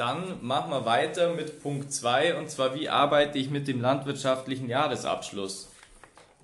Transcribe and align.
Dann 0.00 0.38
machen 0.40 0.70
wir 0.70 0.86
weiter 0.86 1.34
mit 1.34 1.62
Punkt 1.62 1.92
2 1.92 2.38
und 2.38 2.48
zwar, 2.48 2.74
wie 2.74 2.88
arbeite 2.88 3.36
ich 3.36 3.50
mit 3.50 3.68
dem 3.68 3.82
landwirtschaftlichen 3.82 4.66
Jahresabschluss? 4.66 5.70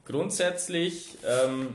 Grundsätzlich 0.05 1.17
ähm, 1.27 1.69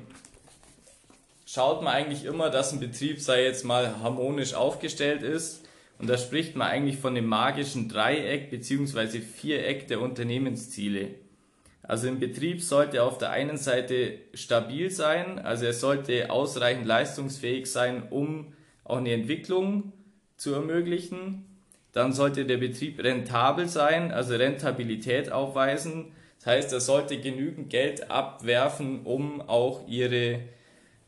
schaut 1.48 1.82
man 1.82 1.92
eigentlich 1.92 2.26
immer, 2.26 2.52
dass 2.52 2.72
ein 2.72 2.80
Betrieb, 2.80 3.20
sei 3.20 3.46
jetzt 3.46 3.66
mal 3.66 4.00
harmonisch 4.00 4.54
aufgestellt 4.54 5.24
ist. 5.24 5.66
Und 5.98 6.08
da 6.08 6.20
spricht 6.20 6.56
man 6.56 6.68
eigentlich 6.68 6.98
von 6.98 7.16
dem 7.16 7.26
magischen 7.26 7.90
Dreieck 7.90 8.52
bzw. 8.52 9.20
Viereck 9.20 9.88
der 9.88 10.02
Unternehmensziele. 10.02 11.16
Also 11.82 12.10
ein 12.10 12.20
Betrieb 12.20 12.62
sollte 12.62 13.02
auf 13.02 13.18
der 13.18 13.32
einen 13.32 13.58
Seite 13.58 14.20
stabil 14.36 14.92
sein, 14.92 15.40
also 15.40 15.66
er 15.66 15.74
sollte 15.74 16.30
ausreichend 16.30 16.86
leistungsfähig 16.86 17.66
sein, 17.66 18.04
um 18.12 18.54
auch 18.84 18.98
eine 18.98 19.14
Entwicklung 19.14 19.94
zu 20.38 20.54
ermöglichen. 20.54 21.48
Dann 21.94 22.14
sollte 22.14 22.46
der 22.46 22.58
Betrieb 22.58 23.04
rentabel 23.04 23.68
sein, 23.68 24.12
also 24.12 24.36
Rentabilität 24.36 25.32
aufweisen. 25.32 26.14
Das 26.38 26.48
heißt, 26.48 26.74
er 26.74 26.80
sollte 26.80 27.20
genügend 27.20 27.70
Geld 27.70 28.10
abwerfen, 28.10 29.06
um 29.06 29.42
auch 29.42 29.88
ihre 29.88 30.40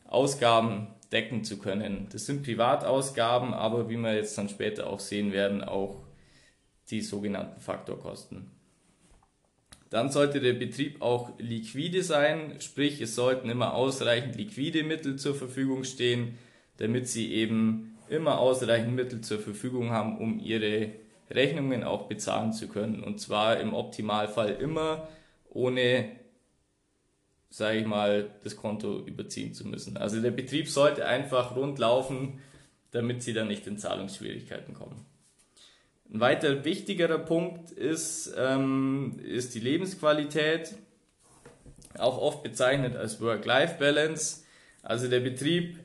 Ausgaben 0.06 0.88
decken 1.12 1.44
zu 1.44 1.58
können. 1.58 2.08
Das 2.12 2.26
sind 2.26 2.44
Privatausgaben, 2.44 3.54
aber 3.54 3.90
wie 3.90 3.98
wir 3.98 4.16
jetzt 4.16 4.38
dann 4.38 4.50
später 4.50 4.88
auch 4.88 5.00
sehen 5.00 5.32
werden, 5.32 5.64
auch 5.64 6.04
die 6.90 7.02
sogenannten 7.02 7.62
Faktorkosten. 7.62 8.52
Dann 9.90 10.10
sollte 10.10 10.42
der 10.42 10.54
Betrieb 10.54 11.02
auch 11.02 11.38
liquide 11.38 12.04
sein, 12.04 12.60
sprich 12.60 13.00
es 13.00 13.16
sollten 13.16 13.50
immer 13.50 13.76
ausreichend 13.76 14.36
liquide 14.36 14.84
Mittel 14.84 15.18
zur 15.18 15.36
Verfügung 15.36 15.84
stehen, 15.84 16.38
damit 16.78 17.08
sie 17.08 17.32
eben 17.32 17.93
immer 18.10 18.40
ausreichend 18.40 18.96
Mittel 18.96 19.22
zur 19.22 19.40
Verfügung 19.40 19.92
haben, 19.92 20.18
um 20.18 20.40
ihre 20.40 20.92
Rechnungen 21.30 21.84
auch 21.84 22.08
bezahlen 22.08 22.54
zu 22.54 22.68
können. 22.68 23.04
Und 23.04 23.20
zwar 23.20 23.60
im 23.60 23.74
Optimalfall 23.74 24.50
immer 24.52 25.08
ohne 25.50 26.12
sage 27.54 27.78
ich 27.78 27.86
mal, 27.86 28.32
das 28.44 28.56
Konto 28.56 29.06
überziehen 29.06 29.54
zu 29.54 29.68
müssen. 29.68 29.96
Also 29.96 30.20
der 30.20 30.32
Betrieb 30.32 30.68
sollte 30.68 31.06
einfach 31.06 31.56
rund 31.56 31.78
laufen, 31.78 32.42
damit 32.90 33.22
sie 33.22 33.32
dann 33.32 33.48
nicht 33.48 33.68
in 33.68 33.78
Zahlungsschwierigkeiten 33.78 34.74
kommen. 34.74 35.06
Ein 36.12 36.20
weiter 36.20 36.66
wichtigerer 36.66 37.20
Punkt 37.20 37.70
ist, 37.70 38.34
ähm, 38.36 39.20
ist 39.24 39.54
die 39.54 39.60
Lebensqualität, 39.60 40.74
auch 42.00 42.18
oft 42.18 42.42
bezeichnet 42.42 42.96
als 42.96 43.22
Work-Life-Balance. 43.22 44.46
Also 44.82 45.08
der 45.08 45.20
Betrieb 45.20 45.78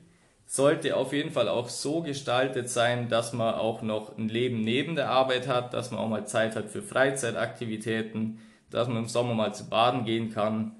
sollte 0.51 0.97
auf 0.97 1.13
jeden 1.13 1.29
Fall 1.29 1.47
auch 1.47 1.69
so 1.69 2.01
gestaltet 2.01 2.69
sein, 2.69 3.07
dass 3.07 3.33
man 3.33 3.53
auch 3.53 3.83
noch 3.83 4.17
ein 4.17 4.29
Leben 4.29 4.61
neben 4.61 4.95
der 4.95 5.09
Arbeit 5.09 5.47
hat, 5.47 5.73
dass 5.73 5.91
man 5.91 5.99
auch 5.99 6.09
mal 6.09 6.27
Zeit 6.27 6.55
hat 6.55 6.69
für 6.69 6.81
Freizeitaktivitäten, 6.81 8.39
dass 8.71 8.87
man 8.87 8.97
im 8.97 9.07
Sommer 9.07 9.35
mal 9.35 9.53
zu 9.53 9.69
baden 9.69 10.05
gehen 10.05 10.33
kann 10.33 10.75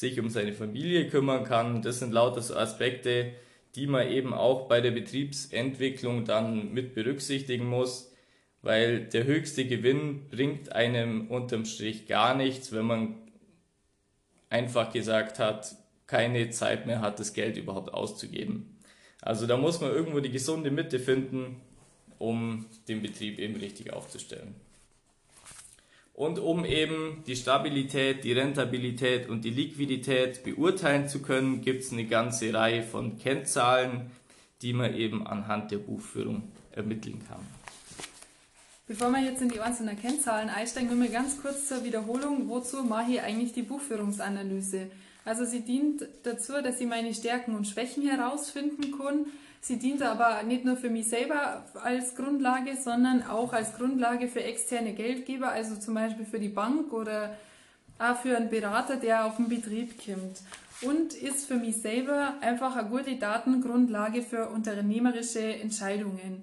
sich 0.00 0.18
um 0.18 0.28
seine 0.28 0.52
Familie 0.52 1.08
kümmern 1.08 1.44
kann. 1.44 1.82
Das 1.82 1.98
sind 1.98 2.12
lauter 2.12 2.42
so 2.42 2.56
Aspekte, 2.56 3.32
die 3.74 3.86
man 3.86 4.08
eben 4.08 4.32
auch 4.34 4.66
bei 4.66 4.80
der 4.80 4.90
Betriebsentwicklung 4.90 6.24
dann 6.24 6.72
mit 6.72 6.94
berücksichtigen 6.94 7.66
muss, 7.66 8.12
weil 8.62 9.06
der 9.06 9.24
höchste 9.24 9.66
Gewinn 9.66 10.28
bringt 10.28 10.72
einem 10.72 11.28
unterm 11.28 11.64
Strich 11.64 12.06
gar 12.06 12.34
nichts, 12.34 12.72
wenn 12.72 12.86
man 12.86 13.14
einfach 14.48 14.92
gesagt 14.92 15.38
hat, 15.38 15.76
keine 16.06 16.50
Zeit 16.50 16.86
mehr 16.86 17.00
hat, 17.00 17.20
das 17.20 17.34
Geld 17.34 17.56
überhaupt 17.56 17.94
auszugeben. 17.94 18.79
Also 19.22 19.46
da 19.46 19.56
muss 19.56 19.80
man 19.80 19.90
irgendwo 19.90 20.20
die 20.20 20.30
gesunde 20.30 20.70
Mitte 20.70 20.98
finden, 20.98 21.60
um 22.18 22.66
den 22.88 23.02
Betrieb 23.02 23.38
eben 23.38 23.56
richtig 23.56 23.92
aufzustellen. 23.92 24.54
Und 26.14 26.38
um 26.38 26.66
eben 26.66 27.22
die 27.26 27.36
Stabilität, 27.36 28.24
die 28.24 28.32
Rentabilität 28.32 29.28
und 29.28 29.42
die 29.42 29.50
Liquidität 29.50 30.44
beurteilen 30.44 31.08
zu 31.08 31.22
können, 31.22 31.62
gibt 31.62 31.82
es 31.82 31.92
eine 31.92 32.04
ganze 32.04 32.52
Reihe 32.52 32.82
von 32.82 33.18
Kennzahlen, 33.18 34.10
die 34.60 34.74
man 34.74 34.94
eben 34.94 35.26
anhand 35.26 35.70
der 35.70 35.78
Buchführung 35.78 36.42
ermitteln 36.72 37.22
kann. 37.26 37.40
Bevor 38.86 39.10
wir 39.12 39.22
jetzt 39.22 39.40
in 39.40 39.48
die 39.48 39.60
einzelnen 39.60 39.98
Kennzahlen 39.98 40.50
einsteigen, 40.50 40.90
nur 40.90 40.98
mal 40.98 41.08
ganz 41.08 41.40
kurz 41.40 41.68
zur 41.68 41.84
Wiederholung, 41.84 42.48
wozu 42.48 42.82
mache 42.82 43.12
ich 43.12 43.22
eigentlich 43.22 43.52
die 43.52 43.62
Buchführungsanalyse? 43.62 44.90
Also 45.30 45.44
sie 45.44 45.60
dient 45.60 46.04
dazu, 46.24 46.54
dass 46.60 46.80
ich 46.80 46.88
meine 46.88 47.14
Stärken 47.14 47.54
und 47.54 47.68
Schwächen 47.68 48.02
herausfinden 48.02 48.98
kann, 48.98 49.26
Sie 49.62 49.78
dient 49.78 50.02
aber 50.02 50.42
nicht 50.42 50.64
nur 50.64 50.76
für 50.76 50.88
mich 50.88 51.08
selber 51.08 51.64
als 51.84 52.16
Grundlage, 52.16 52.76
sondern 52.82 53.22
auch 53.22 53.52
als 53.52 53.76
Grundlage 53.76 54.26
für 54.26 54.42
externe 54.42 54.94
Geldgeber, 54.94 55.50
also 55.50 55.76
zum 55.76 55.94
Beispiel 55.94 56.24
für 56.24 56.40
die 56.40 56.48
Bank 56.48 56.94
oder 56.94 57.36
auch 57.98 58.16
für 58.16 58.36
einen 58.36 58.48
Berater, 58.48 58.96
der 58.96 59.26
auf 59.26 59.36
den 59.36 59.50
Betrieb 59.50 60.02
kommt. 60.02 60.38
Und 60.80 61.12
ist 61.12 61.46
für 61.46 61.56
mich 61.56 61.76
selber 61.76 62.34
einfach 62.40 62.74
eine 62.74 62.88
gute 62.88 63.16
Datengrundlage 63.16 64.22
für 64.22 64.48
unternehmerische 64.48 65.40
Entscheidungen. 65.42 66.42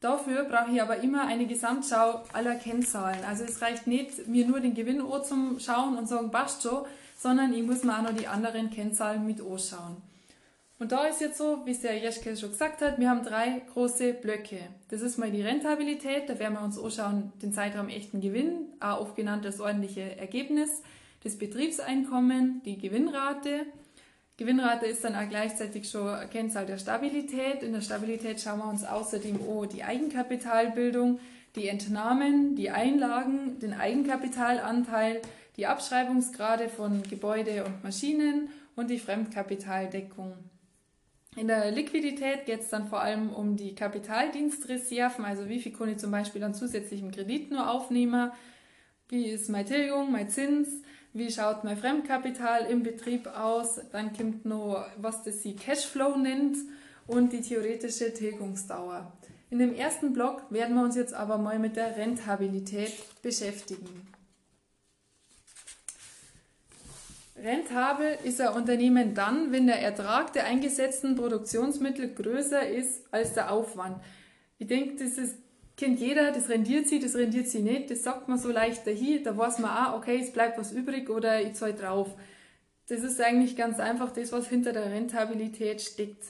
Dafür 0.00 0.44
brauche 0.44 0.70
ich 0.72 0.80
aber 0.80 0.98
immer 0.98 1.26
eine 1.26 1.46
Gesamtschau 1.46 2.22
aller 2.32 2.54
Kennzahlen. 2.54 3.24
Also 3.28 3.42
es 3.42 3.60
reicht 3.60 3.88
nicht, 3.88 4.28
mir 4.28 4.46
nur 4.46 4.60
den 4.60 4.74
Gewinn 4.74 5.02
zum 5.24 5.58
Schauen 5.58 5.98
und 5.98 6.08
sagen, 6.08 6.30
passt 6.30 6.62
schon, 6.62 6.86
sondern 7.16 7.52
ich 7.52 7.62
muss 7.62 7.84
mir 7.84 7.98
auch 7.98 8.02
noch 8.02 8.16
die 8.16 8.26
anderen 8.26 8.70
Kennzahlen 8.70 9.26
mit 9.26 9.40
anschauen. 9.40 9.96
Und 10.82 10.90
da 10.90 11.06
ist 11.06 11.20
jetzt 11.20 11.38
so, 11.38 11.62
wie 11.64 11.70
es 11.70 11.80
der 11.80 11.96
Jeschke 11.96 12.36
schon 12.36 12.50
gesagt 12.50 12.82
hat, 12.82 12.98
wir 12.98 13.08
haben 13.08 13.22
drei 13.22 13.62
große 13.72 14.14
Blöcke. 14.14 14.58
Das 14.88 15.00
ist 15.00 15.16
mal 15.16 15.30
die 15.30 15.40
Rentabilität, 15.40 16.28
da 16.28 16.40
werden 16.40 16.54
wir 16.54 16.64
uns 16.64 16.76
anschauen, 16.76 17.32
den 17.40 17.52
Zeitraum 17.52 17.88
echten 17.88 18.20
Gewinn, 18.20 18.66
auch 18.80 19.00
oft 19.00 19.14
genannt 19.14 19.44
das 19.44 19.60
ordentliche 19.60 20.18
Ergebnis, 20.18 20.82
das 21.22 21.38
Betriebseinkommen, 21.38 22.62
die 22.64 22.78
Gewinnrate. 22.78 23.66
Gewinnrate 24.38 24.86
ist 24.86 25.04
dann 25.04 25.14
auch 25.14 25.28
gleichzeitig 25.28 25.88
schon 25.88 26.08
eine 26.08 26.26
Kennzahl 26.26 26.66
der 26.66 26.78
Stabilität. 26.78 27.62
In 27.62 27.74
der 27.74 27.80
Stabilität 27.80 28.40
schauen 28.40 28.58
wir 28.58 28.68
uns 28.68 28.84
außerdem 28.84 29.36
an 29.36 29.68
die 29.68 29.84
Eigenkapitalbildung, 29.84 31.20
die 31.54 31.68
Entnahmen, 31.68 32.56
die 32.56 32.70
Einlagen, 32.70 33.60
den 33.60 33.72
Eigenkapitalanteil, 33.72 35.22
die 35.56 35.66
Abschreibungsgrade 35.66 36.68
von 36.68 37.02
Gebäude 37.02 37.64
und 37.64 37.82
Maschinen 37.84 38.48
und 38.76 38.90
die 38.90 38.98
Fremdkapitaldeckung. 38.98 40.34
In 41.36 41.48
der 41.48 41.70
Liquidität 41.70 42.44
geht 42.44 42.60
es 42.60 42.68
dann 42.68 42.88
vor 42.88 43.00
allem 43.00 43.30
um 43.30 43.56
die 43.56 43.74
Kapitaldienstreserven, 43.74 45.24
also 45.24 45.48
wie 45.48 45.60
viel 45.60 45.72
ich 45.88 45.96
zum 45.96 46.10
Beispiel 46.10 46.44
an 46.44 46.54
zusätzlichem 46.54 47.10
Kredit 47.10 47.50
nur 47.50 47.70
aufnehmen, 47.70 48.32
wie 49.08 49.26
ist 49.26 49.48
meine 49.48 49.64
Tilgung, 49.64 50.12
mein 50.12 50.28
Zins, 50.28 50.68
wie 51.14 51.30
schaut 51.30 51.64
mein 51.64 51.76
Fremdkapital 51.76 52.66
im 52.66 52.82
Betrieb 52.82 53.26
aus, 53.26 53.80
dann 53.92 54.12
kommt 54.14 54.44
noch, 54.44 54.86
was 54.98 55.22
das 55.22 55.42
sie 55.42 55.56
Cashflow 55.56 56.16
nennt 56.16 56.56
und 57.06 57.32
die 57.32 57.40
theoretische 57.40 58.12
Tilgungsdauer. 58.12 59.12
In 59.50 59.58
dem 59.58 59.74
ersten 59.74 60.12
Block 60.12 60.50
werden 60.50 60.76
wir 60.76 60.82
uns 60.82 60.96
jetzt 60.96 61.12
aber 61.12 61.36
mal 61.36 61.58
mit 61.58 61.76
der 61.76 61.96
Rentabilität 61.96 62.92
beschäftigen. 63.22 64.08
Rentabel 67.42 68.18
ist 68.22 68.40
ein 68.40 68.54
Unternehmen 68.54 69.14
dann, 69.14 69.50
wenn 69.50 69.66
der 69.66 69.82
Ertrag 69.82 70.32
der 70.32 70.44
eingesetzten 70.44 71.16
Produktionsmittel 71.16 72.14
größer 72.14 72.68
ist 72.68 73.02
als 73.10 73.34
der 73.34 73.50
Aufwand. 73.50 74.00
Ich 74.58 74.68
denke, 74.68 75.02
das 75.02 75.18
ist, 75.18 75.38
kennt 75.76 75.98
jeder, 75.98 76.30
das 76.30 76.48
rendiert 76.48 76.86
sie, 76.86 77.00
das 77.00 77.16
rendiert 77.16 77.48
sie 77.48 77.62
nicht, 77.62 77.90
das 77.90 78.04
sagt 78.04 78.28
man 78.28 78.38
so 78.38 78.52
leicht 78.52 78.86
dahin, 78.86 79.24
da 79.24 79.36
weiß 79.36 79.58
man 79.58 79.70
auch, 79.76 79.96
okay, 79.96 80.20
es 80.22 80.32
bleibt 80.32 80.56
was 80.56 80.70
übrig 80.70 81.10
oder 81.10 81.42
ich 81.42 81.54
zahle 81.54 81.74
drauf. 81.74 82.14
Das 82.86 83.02
ist 83.02 83.20
eigentlich 83.20 83.56
ganz 83.56 83.80
einfach 83.80 84.12
das, 84.12 84.30
was 84.30 84.48
hinter 84.48 84.72
der 84.72 84.92
Rentabilität 84.92 85.82
steckt. 85.82 86.24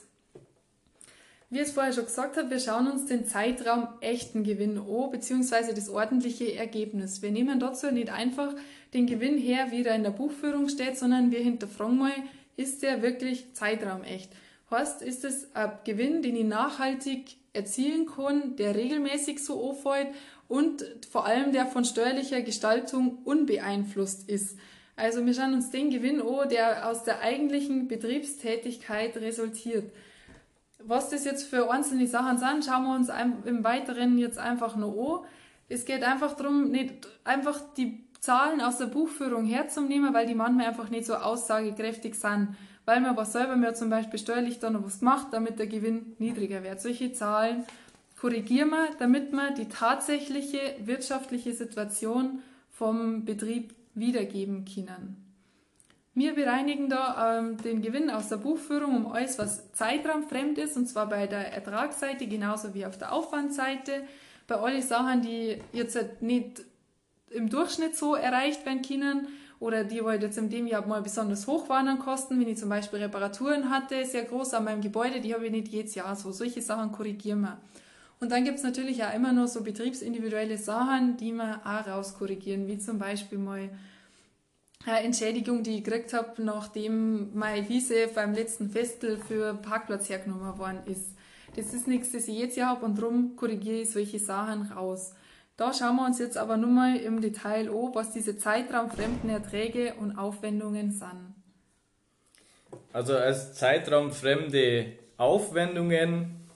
Wie 1.53 1.59
ich 1.59 1.67
es 1.67 1.73
vorher 1.73 1.93
schon 1.93 2.05
gesagt 2.05 2.35
habe, 2.35 2.49
wir 2.49 2.59
schauen 2.59 2.87
uns 2.87 3.05
den 3.05 3.27
Zeitraum 3.27 3.87
echten 4.01 4.43
Gewinn 4.43 4.79
an, 4.79 5.11
beziehungsweise 5.11 5.75
das 5.75 5.87
ordentliche 5.87 6.55
Ergebnis. 6.55 7.21
Wir 7.21 7.29
nehmen 7.29 7.59
dazu 7.59 7.91
nicht 7.91 8.09
einfach 8.09 8.55
den 8.95 9.05
Gewinn 9.05 9.37
her, 9.37 9.67
wie 9.69 9.85
er 9.85 9.93
in 9.93 10.01
der 10.01 10.09
Buchführung 10.09 10.67
steht, 10.67 10.97
sondern 10.97 11.29
wir 11.29 11.41
hinterfragen 11.41 11.99
mal, 11.99 12.11
ist 12.57 12.81
der 12.81 13.03
wirklich 13.03 13.53
zeitraumecht? 13.53 14.31
Heißt, 14.71 15.03
ist 15.03 15.23
es 15.23 15.55
ein 15.55 15.73
Gewinn, 15.83 16.23
den 16.23 16.35
ich 16.37 16.45
nachhaltig 16.45 17.35
erzielen 17.53 18.07
kann, 18.07 18.55
der 18.55 18.73
regelmäßig 18.73 19.45
so 19.45 19.61
auffällt 19.61 20.07
und 20.47 20.83
vor 21.11 21.27
allem 21.27 21.51
der 21.51 21.67
von 21.67 21.85
steuerlicher 21.85 22.41
Gestaltung 22.41 23.19
unbeeinflusst 23.25 24.27
ist. 24.27 24.57
Also 24.95 25.23
wir 25.23 25.35
schauen 25.35 25.53
uns 25.53 25.69
den 25.69 25.91
Gewinn 25.91 26.19
an, 26.19 26.49
der 26.49 26.89
aus 26.89 27.03
der 27.03 27.19
eigentlichen 27.19 27.87
Betriebstätigkeit 27.87 29.15
resultiert. 29.17 29.91
Was 30.85 31.09
das 31.09 31.25
jetzt 31.25 31.47
für 31.47 31.71
einzelne 31.71 32.07
Sachen 32.07 32.37
sind, 32.37 32.65
schauen 32.65 32.83
wir 32.83 32.95
uns 32.95 33.09
im 33.45 33.63
Weiteren 33.63 34.17
jetzt 34.17 34.37
einfach 34.37 34.75
nur 34.75 35.21
an. 35.21 35.27
Es 35.69 35.85
geht 35.85 36.03
einfach 36.03 36.33
darum, 36.35 36.71
nicht 36.71 37.07
einfach 37.23 37.61
die 37.77 38.03
Zahlen 38.19 38.61
aus 38.61 38.77
der 38.77 38.85
Buchführung 38.87 39.45
herzunehmen, 39.45 40.13
weil 40.13 40.27
die 40.27 40.35
manchmal 40.35 40.67
einfach 40.67 40.89
nicht 40.89 41.05
so 41.05 41.15
aussagekräftig 41.15 42.15
sind. 42.15 42.55
Weil 42.85 42.99
man 42.99 43.15
was 43.15 43.31
selber 43.31 43.55
mehr 43.55 43.73
zum 43.73 43.89
Beispiel 43.89 44.19
steuerlich 44.19 44.59
da 44.59 44.69
noch 44.69 44.83
was 44.83 45.01
macht, 45.01 45.31
damit 45.31 45.57
der 45.57 45.67
Gewinn 45.67 46.15
niedriger 46.19 46.63
wird. 46.63 46.81
Solche 46.81 47.13
Zahlen 47.13 47.63
korrigieren 48.19 48.69
wir, 48.69 48.89
damit 48.99 49.31
wir 49.31 49.51
die 49.51 49.69
tatsächliche 49.69 50.59
wirtschaftliche 50.79 51.53
Situation 51.53 52.39
vom 52.71 53.23
Betrieb 53.23 53.73
wiedergeben 53.95 54.65
können. 54.65 55.22
Wir 56.15 56.35
bereinigen 56.35 56.89
da 56.89 57.39
ähm, 57.39 57.57
den 57.57 57.81
Gewinn 57.81 58.11
aus 58.11 58.29
der 58.29 58.37
Buchführung 58.37 58.97
um 58.97 59.11
alles, 59.11 59.39
was 59.39 59.71
zeitraumfremd 59.71 60.59
ist, 60.59 60.77
und 60.77 60.87
zwar 60.87 61.09
bei 61.09 61.25
der 61.25 61.53
Ertragsseite 61.53 62.27
genauso 62.27 62.73
wie 62.75 62.85
auf 62.85 62.97
der 62.99 63.13
Aufwandseite. 63.13 64.03
Bei 64.45 64.55
allen 64.55 64.81
Sachen, 64.81 65.21
die 65.23 65.57
jetzt 65.71 65.95
halt 65.95 66.21
nicht 66.21 66.61
im 67.31 67.49
Durchschnitt 67.49 67.95
so 67.95 68.13
erreicht 68.13 68.63
werden 68.65 68.83
können 68.83 69.27
oder 69.59 69.83
die 69.83 70.03
halt 70.03 70.21
jetzt 70.21 70.37
in 70.37 70.49
dem 70.51 70.67
Jahr 70.67 70.85
mal 70.85 71.01
besonders 71.01 71.47
hoch 71.47 71.67
waren 71.67 71.87
an 71.87 71.97
Kosten, 71.97 72.39
wenn 72.39 72.47
ich 72.47 72.59
zum 72.59 72.69
Beispiel 72.69 72.99
Reparaturen 72.99 73.71
hatte, 73.71 74.05
sehr 74.05 74.25
groß 74.25 74.53
an 74.53 74.65
meinem 74.65 74.81
Gebäude, 74.81 75.19
die 75.19 75.33
habe 75.33 75.45
ich 75.45 75.51
nicht 75.51 75.69
jedes 75.69 75.95
Jahr 75.95 76.15
so. 76.15 76.31
Solche 76.31 76.61
Sachen 76.61 76.91
korrigieren 76.91 77.41
wir. 77.41 77.57
Und 78.19 78.31
dann 78.31 78.43
gibt 78.43 78.57
es 78.57 78.63
natürlich 78.63 79.03
auch 79.03 79.13
immer 79.15 79.33
noch 79.33 79.47
so 79.47 79.63
betriebsindividuelle 79.63 80.59
Sachen, 80.59 81.17
die 81.17 81.31
wir 81.31 81.61
auch 81.65 81.87
rauskorrigieren, 81.87 82.67
wie 82.67 82.77
zum 82.77 82.99
Beispiel 82.99 83.39
mal 83.39 83.69
Entschädigung, 84.85 85.63
die 85.63 85.77
ich 85.77 85.83
gekriegt 85.83 86.13
habe, 86.13 86.41
nachdem 86.43 87.33
meine 87.33 87.67
Wiese 87.69 88.07
beim 88.13 88.33
letzten 88.33 88.69
Festel 88.69 89.17
für 89.17 89.53
Parkplatz 89.55 90.09
hergenommen 90.09 90.57
worden 90.57 90.81
ist. 90.85 91.15
Das 91.55 91.73
ist 91.73 91.87
nichts, 91.87 92.11
das 92.11 92.27
ich 92.27 92.37
jetzt 92.37 92.57
Jahr 92.57 92.71
habe 92.71 92.85
und 92.85 92.97
darum 92.97 93.35
korrigiere 93.35 93.81
ich 93.81 93.91
solche 93.91 94.19
Sachen 94.19 94.63
raus. 94.71 95.13
Da 95.55 95.71
schauen 95.71 95.95
wir 95.97 96.05
uns 96.05 96.19
jetzt 96.19 96.37
aber 96.37 96.57
nur 96.57 96.71
mal 96.71 96.97
im 96.97 97.21
Detail 97.21 97.69
an, 97.69 97.91
was 97.93 98.11
diese 98.11 98.37
zeitraumfremden 98.37 99.29
Erträge 99.29 99.93
und 99.99 100.17
Aufwendungen 100.17 100.91
sind. 100.91 101.35
Also 102.91 103.15
als 103.15 103.53
zeitraumfremde 103.53 104.93
Aufwendungen, 105.17 106.47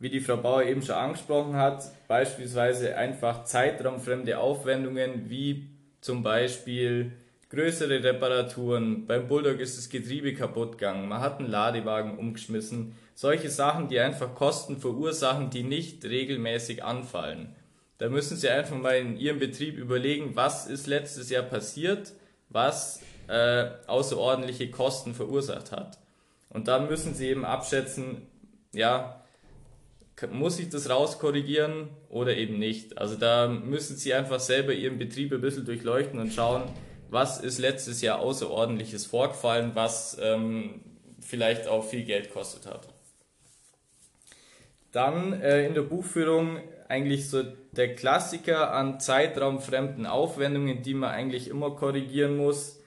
wie 0.00 0.10
die 0.10 0.20
Frau 0.20 0.36
Bauer 0.36 0.64
eben 0.64 0.82
schon 0.82 0.96
angesprochen 0.96 1.54
hat, 1.54 1.84
beispielsweise 2.08 2.96
einfach 2.96 3.44
zeitraumfremde 3.44 4.38
Aufwendungen 4.38 5.30
wie 5.30 5.70
zum 6.00 6.22
Beispiel 6.22 7.12
größere 7.50 8.02
Reparaturen, 8.02 9.06
beim 9.06 9.26
Bulldog 9.26 9.58
ist 9.58 9.76
das 9.76 9.88
Getriebe 9.88 10.34
kaputt 10.34 10.72
gegangen, 10.72 11.08
man 11.08 11.20
hat 11.20 11.40
einen 11.40 11.50
Ladewagen 11.50 12.16
umgeschmissen, 12.16 12.94
solche 13.14 13.50
Sachen, 13.50 13.88
die 13.88 13.98
einfach 13.98 14.34
Kosten 14.34 14.78
verursachen, 14.78 15.50
die 15.50 15.64
nicht 15.64 16.04
regelmäßig 16.04 16.84
anfallen. 16.84 17.54
Da 17.98 18.08
müssen 18.08 18.36
Sie 18.36 18.48
einfach 18.48 18.78
mal 18.78 18.96
in 18.96 19.18
Ihrem 19.18 19.40
Betrieb 19.40 19.76
überlegen, 19.76 20.34
was 20.34 20.66
ist 20.66 20.86
letztes 20.86 21.28
Jahr 21.28 21.42
passiert, 21.42 22.12
was 22.48 23.02
äh, 23.28 23.66
außerordentliche 23.86 24.70
Kosten 24.70 25.12
verursacht 25.12 25.70
hat. 25.70 25.98
Und 26.48 26.68
dann 26.68 26.88
müssen 26.88 27.14
Sie 27.14 27.28
eben 27.28 27.44
abschätzen, 27.44 28.22
ja, 28.72 29.22
muss 30.30 30.58
ich 30.58 30.68
das 30.68 30.88
rauskorrigieren 30.88 31.88
oder 32.08 32.36
eben 32.36 32.58
nicht. 32.58 32.98
Also 32.98 33.16
da 33.16 33.48
müssen 33.48 33.96
Sie 33.96 34.14
einfach 34.14 34.40
selber 34.40 34.72
Ihren 34.72 34.98
Betrieb 34.98 35.32
ein 35.32 35.40
bisschen 35.40 35.64
durchleuchten 35.64 36.20
und 36.20 36.32
schauen, 36.32 36.62
was 37.10 37.40
ist 37.40 37.58
letztes 37.58 38.00
Jahr 38.02 38.20
außerordentliches 38.20 39.06
vorgefallen, 39.06 39.72
was 39.74 40.16
ähm, 40.20 40.80
vielleicht 41.20 41.66
auch 41.66 41.84
viel 41.84 42.04
Geld 42.04 42.32
kostet 42.32 42.66
hat. 42.66 42.88
Dann 44.92 45.32
äh, 45.32 45.66
in 45.66 45.74
der 45.74 45.82
Buchführung 45.82 46.58
eigentlich 46.88 47.28
so 47.28 47.42
der 47.72 47.94
Klassiker 47.94 48.72
an 48.72 48.98
zeitraumfremden 48.98 50.06
Aufwendungen, 50.06 50.82
die 50.82 50.94
man 50.94 51.10
eigentlich 51.10 51.48
immer 51.48 51.70
korrigieren 51.72 52.36
muss, 52.36 52.80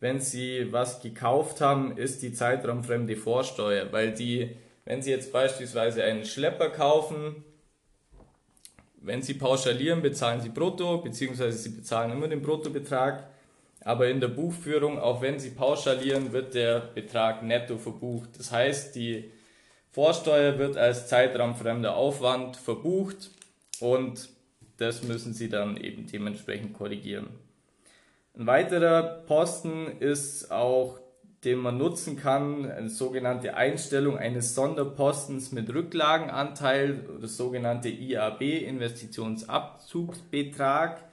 wenn 0.00 0.20
Sie 0.20 0.72
was 0.72 1.02
gekauft 1.02 1.60
haben, 1.60 1.96
ist 1.96 2.22
die 2.22 2.32
zeitraumfremde 2.32 3.16
Vorsteuer, 3.16 3.92
weil 3.92 4.12
die, 4.12 4.56
wenn 4.84 5.02
Sie 5.02 5.10
jetzt 5.10 5.32
beispielsweise 5.32 6.04
einen 6.04 6.24
Schlepper 6.24 6.70
kaufen, 6.70 7.44
wenn 9.00 9.22
Sie 9.22 9.34
pauschalieren, 9.34 10.02
bezahlen 10.02 10.40
Sie 10.40 10.50
brutto, 10.50 10.98
beziehungsweise 10.98 11.58
Sie 11.58 11.70
bezahlen 11.70 12.12
immer 12.12 12.28
den 12.28 12.42
Bruttobetrag, 12.42 13.28
aber 13.88 14.08
in 14.08 14.20
der 14.20 14.28
Buchführung, 14.28 14.98
auch 14.98 15.22
wenn 15.22 15.40
Sie 15.40 15.48
pauschalieren, 15.48 16.32
wird 16.32 16.52
der 16.52 16.80
Betrag 16.80 17.42
netto 17.42 17.78
verbucht. 17.78 18.38
Das 18.38 18.52
heißt, 18.52 18.94
die 18.94 19.30
Vorsteuer 19.90 20.58
wird 20.58 20.76
als 20.76 21.08
zeitraumfremder 21.08 21.96
Aufwand 21.96 22.58
verbucht 22.58 23.30
und 23.80 24.28
das 24.76 25.02
müssen 25.04 25.32
Sie 25.32 25.48
dann 25.48 25.78
eben 25.78 26.06
dementsprechend 26.06 26.74
korrigieren. 26.74 27.28
Ein 28.38 28.46
weiterer 28.46 29.22
Posten 29.26 29.86
ist 30.00 30.52
auch, 30.52 31.00
den 31.44 31.56
man 31.56 31.78
nutzen 31.78 32.18
kann, 32.18 32.70
eine 32.70 32.90
sogenannte 32.90 33.56
Einstellung 33.56 34.18
eines 34.18 34.54
Sonderpostens 34.54 35.50
mit 35.50 35.72
Rücklagenanteil, 35.72 37.06
das 37.22 37.38
sogenannte 37.38 37.88
IAB, 37.88 38.42
Investitionsabzugsbetrag. 38.42 41.07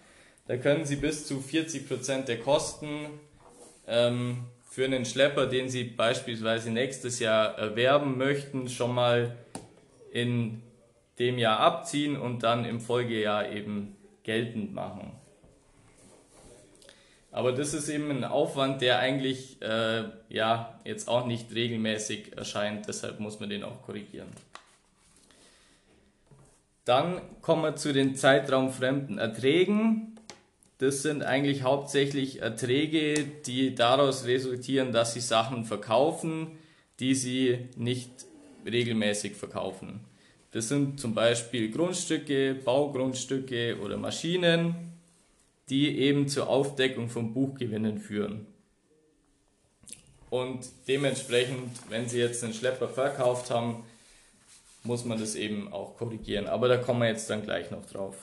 Da 0.48 0.58
können 0.58 0.86
Sie 0.86 0.98
bis 0.98 1.26
zu 1.26 1.40
40 1.40 1.88
Prozent 1.88 2.28
der 2.28 2.40
Kosten 2.40 3.08
ähm, 3.88 4.46
für 4.70 4.86
einen 4.86 5.06
Schlepper, 5.06 5.48
den 5.48 5.70
Sie 5.70 5.84
beispielsweise 5.86 6.70
nächstes 6.70 7.20
Jahr 7.20 7.58
erwerben 7.58 8.18
möchten, 8.18 8.70
schon 8.70 8.94
mal 8.94 9.36
in 10.12 10.62
dem 11.18 11.40
Jahr 11.40 11.60
abziehen 11.60 12.16
und 12.16 12.44
dann 12.44 12.66
im 12.66 12.80
Folgejahr 12.80 13.50
eben 13.50 13.96
geltend 14.24 14.74
machen. 14.74 15.14
Aber 17.32 17.52
das 17.52 17.74
ist 17.74 17.90
eben 17.90 18.12
ein 18.12 18.24
Aufwand, 18.24 18.82
der 18.82 19.00
eigentlich 19.00 19.62
äh, 19.62 20.04
ja 20.30 20.80
jetzt 20.86 21.10
auch 21.10 21.26
nicht 21.26 21.54
regelmäßig 21.54 22.38
erscheint, 22.38 22.88
deshalb 22.88 23.20
muss 23.20 23.40
man 23.40 23.50
den 23.50 23.64
auch 23.64 23.82
korrigieren. 23.82 24.30
Dann 26.86 27.20
kommen 27.42 27.64
wir 27.64 27.76
zu 27.76 27.92
den 27.92 28.16
zeitraumfremden 28.16 29.18
Erträgen. 29.18 30.15
Das 30.78 31.02
sind 31.02 31.24
eigentlich 31.24 31.64
hauptsächlich 31.64 32.42
Erträge, 32.42 33.26
die 33.46 33.76
daraus 33.76 34.26
resultieren, 34.26 34.92
dass 34.92 35.14
sie 35.14 35.22
Sachen 35.22 35.64
verkaufen, 35.64 36.58
die 37.00 37.16
sie 37.16 37.70
nicht 37.78 38.10
regelmäßig 38.66 39.36
verkaufen. 39.36 40.02
Das 40.52 40.68
sind 40.70 41.00
zum 41.00 41.14
Beispiel 41.14 41.72
Grundstücke, 41.72 42.56
Baugrundstücke 42.56 43.80
oder 43.82 43.98
Maschinen, 43.98 44.94
die 45.70 45.98
eben 45.98 46.28
zur 46.28 46.50
Aufdeckung 46.50 47.10
von 47.10 47.34
Buchgewinnen 47.34 48.00
führen. 48.00 48.46
Und 50.30 50.68
dementsprechend, 50.88 51.72
wenn 51.90 52.10
Sie 52.10 52.20
jetzt 52.20 52.44
einen 52.44 52.54
Schlepper 52.54 52.90
verkauft 52.90 53.52
haben, 53.52 53.84
muss 54.84 55.06
man 55.06 55.20
das 55.20 55.36
eben 55.36 55.72
auch 55.72 55.98
korrigieren. 55.98 56.48
Aber 56.48 56.68
da 56.68 56.78
kommen 56.78 57.02
wir 57.02 57.08
jetzt 57.08 57.30
dann 57.30 57.44
gleich 57.44 57.72
noch 57.72 57.86
drauf. 57.86 58.16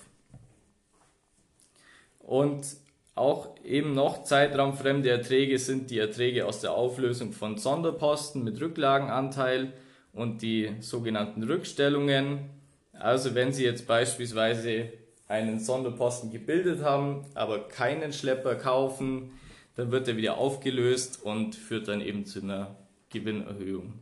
Und 2.23 2.67
auch 3.15 3.57
eben 3.65 3.95
noch 3.95 4.25
zeitraumfremde 4.25 5.11
Erträge 5.11 5.59
sind 5.59 5.91
die 5.91 5.99
Erträge 5.99 6.47
aus 6.47 6.61
der 6.61 6.73
Auflösung 6.73 7.33
von 7.33 7.59
Sonderposten 7.59 8.43
mit 8.43 8.61
Rücklagenanteil 8.61 9.73
und 10.13 10.43
die 10.43 10.71
sogenannten 10.81 11.43
Rückstellungen. 11.43 12.51
Also 12.93 13.35
wenn 13.35 13.53
Sie 13.53 13.65
jetzt 13.65 13.87
beispielsweise 13.87 14.93
einen 15.29 15.61
Sonderposten 15.61 16.31
gebildet 16.31 16.83
haben, 16.83 17.27
aber 17.35 17.69
keinen 17.69 18.13
Schlepper 18.13 18.55
kaufen, 18.55 19.33
dann 19.77 19.91
wird 19.91 20.09
er 20.09 20.17
wieder 20.17 20.37
aufgelöst 20.37 21.23
und 21.23 21.55
führt 21.55 21.89
dann 21.89 22.01
eben 22.01 22.27
zu 22.27 22.43
einer 22.43 22.77
Gewinnerhöhung. 23.11 23.95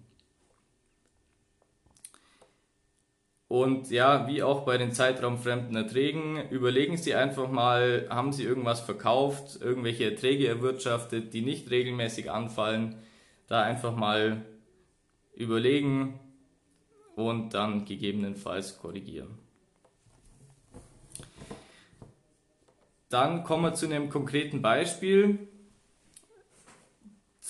Und 3.51 3.91
ja, 3.91 4.29
wie 4.29 4.45
auch 4.45 4.61
bei 4.61 4.79
den 4.79 4.93
zeitraumfremden 4.93 5.75
Erträgen, 5.75 6.49
überlegen 6.51 6.97
Sie 6.97 7.17
einfach 7.17 7.51
mal, 7.51 8.07
haben 8.09 8.33
Sie 8.33 8.45
irgendwas 8.45 8.79
verkauft, 8.79 9.61
irgendwelche 9.61 10.05
Erträge 10.05 10.47
erwirtschaftet, 10.47 11.35
die 11.35 11.41
nicht 11.41 11.69
regelmäßig 11.69 12.31
anfallen, 12.31 13.03
da 13.49 13.61
einfach 13.61 13.97
mal 13.97 14.45
überlegen 15.35 16.21
und 17.17 17.53
dann 17.53 17.87
gegebenenfalls 17.87 18.79
korrigieren. 18.79 19.37
Dann 23.09 23.43
kommen 23.43 23.65
wir 23.65 23.75
zu 23.75 23.87
einem 23.87 24.11
konkreten 24.11 24.63
Beispiel 24.63 25.49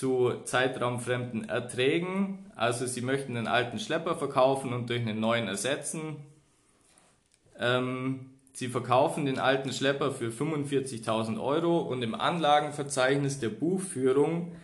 zu 0.00 0.33
zeitraumfremden 0.45 1.50
Erträgen. 1.50 2.50
Also 2.57 2.87
Sie 2.87 3.02
möchten 3.02 3.37
einen 3.37 3.47
alten 3.47 3.78
Schlepper 3.78 4.16
verkaufen 4.16 4.73
und 4.73 4.88
durch 4.88 5.02
einen 5.02 5.21
neuen 5.21 5.47
ersetzen. 5.47 6.16
Ähm, 7.59 8.30
Sie 8.54 8.69
verkaufen 8.69 9.26
den 9.26 9.38
alten 9.38 9.75
Schlepper 9.75 10.11
für 10.11 10.30
45.000 10.30 11.38
Euro 11.38 11.80
und 11.80 12.00
im 12.00 12.14
Anlagenverzeichnis 12.14 13.40
der 13.40 13.50
Buchführung 13.50 14.57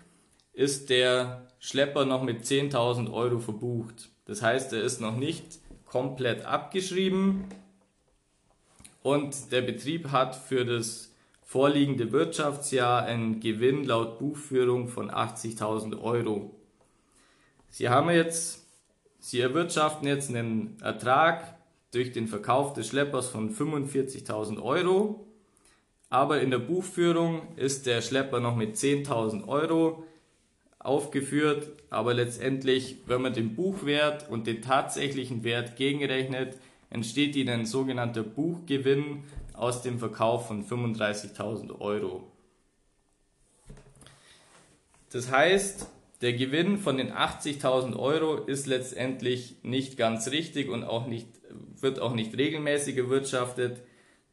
ist 0.55 0.88
der 0.88 1.47
Schlepper 1.59 2.07
noch 2.07 2.23
mit 2.23 2.45
10.000 2.45 3.12
Euro 3.12 3.38
verbucht. 3.38 4.09
Das 4.25 4.40
heißt, 4.40 4.73
er 4.73 4.83
ist 4.83 5.02
noch 5.02 5.19
nicht 5.19 5.59
komplett 5.85 6.47
abgeschrieben 6.47 7.45
und 9.02 9.52
der 9.52 9.61
Betrieb 9.61 10.12
hat 10.12 10.35
für 10.35 10.64
das 10.64 11.12
vorliegende 11.47 12.11
Wirtschaftsjahr 12.11 13.05
einen 13.05 13.38
Gewinn 13.38 13.85
laut 13.85 14.19
Buchführung 14.19 14.88
von 14.88 15.12
80.000 15.12 16.03
Euro. 16.03 16.50
Sie 17.71 17.88
haben 17.88 18.11
jetzt, 18.11 18.67
Sie 19.21 19.41
erwirtschaften 19.41 20.09
jetzt 20.09 20.29
einen 20.29 20.76
Ertrag 20.83 21.57
durch 21.93 22.11
den 22.12 22.26
Verkauf 22.26 22.73
des 22.73 22.88
Schleppers 22.88 23.29
von 23.29 23.55
45.000 23.55 24.61
Euro. 24.61 25.25
Aber 26.11 26.41
in 26.41 26.50
der 26.50 26.59
Buchführung 26.59 27.55
ist 27.55 27.87
der 27.87 28.03
Schlepper 28.03 28.41
noch 28.41 28.57
mit 28.57 28.75
10.000 28.76 29.47
Euro 29.47 30.05
aufgeführt. 30.81 31.71
Aber 31.91 32.12
letztendlich, 32.12 32.97
wenn 33.07 33.23
man 33.23 33.35
den 33.35 33.55
Buchwert 33.55 34.29
und 34.29 34.49
den 34.49 34.62
tatsächlichen 34.62 35.45
Wert 35.45 35.76
gegenrechnet, 35.76 36.57
entsteht 36.91 37.37
ihnen 37.37 37.61
ein 37.61 37.67
sogenannter 37.67 38.25
Buchgewinn 38.25 39.23
aus 39.56 39.82
dem 39.82 39.98
Verkauf 39.98 40.46
von 40.46 40.64
35.000 40.64 41.80
Euro. 41.80 42.30
Das 45.10 45.30
heißt, 45.30 45.88
der 46.20 46.32
Gewinn 46.32 46.78
von 46.78 46.96
den 46.96 47.12
80.000 47.12 47.96
Euro 47.96 48.36
ist 48.36 48.66
letztendlich 48.66 49.56
nicht 49.62 49.96
ganz 49.96 50.30
richtig 50.30 50.68
und 50.68 50.84
auch 50.84 51.06
nicht, 51.06 51.28
wird 51.80 52.00
auch 52.00 52.14
nicht 52.14 52.36
regelmäßig 52.36 52.96
erwirtschaftet. 52.96 53.82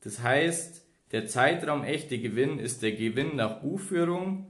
Das 0.01 0.21
heißt, 0.21 0.81
der 1.11 1.27
Zeitraum 1.27 1.83
echte 1.83 2.19
Gewinn 2.19 2.59
ist 2.59 2.81
der 2.81 2.93
Gewinn 2.93 3.35
nach 3.35 3.61
Buchführung 3.61 4.47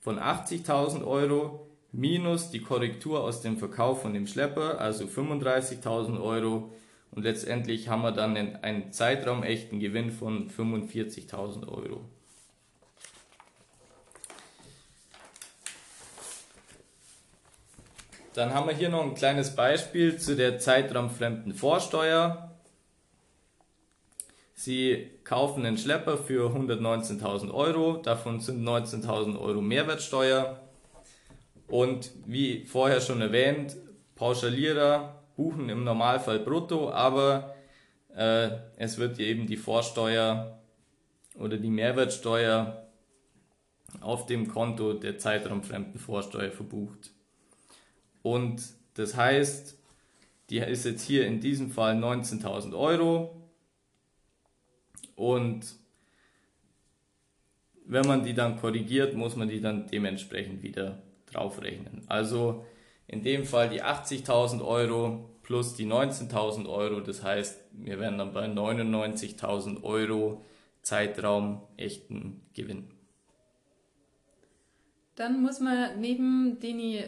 von 0.00 0.18
80.000 0.18 1.06
Euro 1.06 1.66
minus 1.92 2.50
die 2.50 2.60
Korrektur 2.60 3.22
aus 3.22 3.40
dem 3.40 3.58
Verkauf 3.58 4.02
von 4.02 4.14
dem 4.14 4.26
Schlepper, 4.26 4.80
also 4.80 5.04
35.000 5.04 6.20
Euro. 6.20 6.72
Und 7.12 7.24
letztendlich 7.24 7.88
haben 7.88 8.02
wir 8.02 8.12
dann 8.12 8.36
einen 8.36 8.90
Zeitraum 8.90 9.42
echten 9.42 9.80
Gewinn 9.80 10.10
von 10.10 10.48
45.000 10.50 11.68
Euro. 11.68 12.06
Dann 18.32 18.54
haben 18.54 18.66
wir 18.66 18.74
hier 18.74 18.88
noch 18.88 19.02
ein 19.02 19.14
kleines 19.14 19.54
Beispiel 19.54 20.16
zu 20.16 20.36
der 20.36 20.58
zeitraumfremden 20.58 21.52
Vorsteuer. 21.52 22.50
Sie 24.54 25.10
kaufen 25.24 25.66
einen 25.66 25.76
Schlepper 25.76 26.16
für 26.16 26.48
119.000 26.48 27.52
Euro, 27.52 27.98
davon 27.98 28.40
sind 28.40 28.66
19.000 28.66 29.38
Euro 29.38 29.60
Mehrwertsteuer. 29.60 30.60
Und 31.66 32.10
wie 32.24 32.64
vorher 32.64 33.02
schon 33.02 33.20
erwähnt, 33.20 33.76
Pauschalierer 34.14 35.21
buchen 35.36 35.68
im 35.68 35.84
Normalfall 35.84 36.40
brutto, 36.40 36.90
aber 36.90 37.54
äh, 38.14 38.50
es 38.76 38.98
wird 38.98 39.18
eben 39.18 39.46
die 39.46 39.56
Vorsteuer 39.56 40.58
oder 41.38 41.56
die 41.56 41.70
Mehrwertsteuer 41.70 42.86
auf 44.00 44.26
dem 44.26 44.48
Konto 44.48 44.94
der 44.94 45.18
zeitraumfremden 45.18 45.98
Vorsteuer 45.98 46.50
verbucht. 46.50 47.10
Und 48.22 48.62
das 48.94 49.16
heißt, 49.16 49.78
die 50.50 50.58
ist 50.58 50.84
jetzt 50.84 51.02
hier 51.02 51.26
in 51.26 51.40
diesem 51.40 51.70
Fall 51.70 51.96
19.000 51.96 52.76
Euro. 52.76 53.42
Und 55.16 55.76
wenn 57.86 58.06
man 58.06 58.24
die 58.24 58.34
dann 58.34 58.60
korrigiert, 58.60 59.14
muss 59.14 59.36
man 59.36 59.48
die 59.48 59.60
dann 59.60 59.86
dementsprechend 59.86 60.62
wieder 60.62 61.02
draufrechnen. 61.26 62.02
Also 62.06 62.64
in 63.06 63.22
dem 63.22 63.44
Fall 63.44 63.68
die 63.68 63.82
80.000 63.82 64.64
Euro 64.64 65.28
plus 65.42 65.74
die 65.74 65.86
19.000 65.86 66.68
Euro. 66.68 67.00
Das 67.00 67.22
heißt, 67.22 67.60
wir 67.72 67.98
werden 67.98 68.18
dann 68.18 68.32
bei 68.32 68.46
99.000 68.46 69.82
Euro 69.82 70.42
Zeitraum 70.82 71.62
echten 71.76 72.42
Gewinn. 72.54 72.90
Dann 75.14 75.42
muss 75.42 75.60
man 75.60 76.00
neben 76.00 76.58
den 76.60 77.04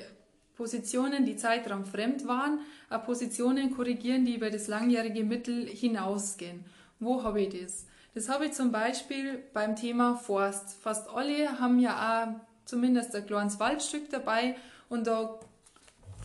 Positionen, 0.57 1.25
die 1.25 1.37
zeitraumfremd 1.37 2.29
waren, 2.29 2.61
auch 2.91 3.05
Positionen 3.05 3.75
korrigieren, 3.75 4.25
die 4.25 4.37
über 4.37 4.51
das 4.51 4.69
langjährige 4.69 5.25
Mittel 5.25 5.67
hinausgehen. 5.67 6.65
Wo 7.01 7.23
habe 7.23 7.43
ich 7.43 7.61
das? 7.61 7.87
Das 8.15 8.29
habe 8.29 8.47
ich 8.47 8.53
zum 8.53 8.71
Beispiel 8.71 9.43
beim 9.53 9.75
Thema 9.75 10.15
Forst. 10.15 10.81
Fast 10.81 11.09
alle 11.09 11.59
haben 11.59 11.81
ja 11.81 12.25
auch 12.25 12.41
zumindest 12.65 13.15
ein 13.17 13.27
kleines 13.27 13.59
Waldstück 13.59 14.09
dabei 14.11 14.55
und 14.89 15.09
da 15.09 15.41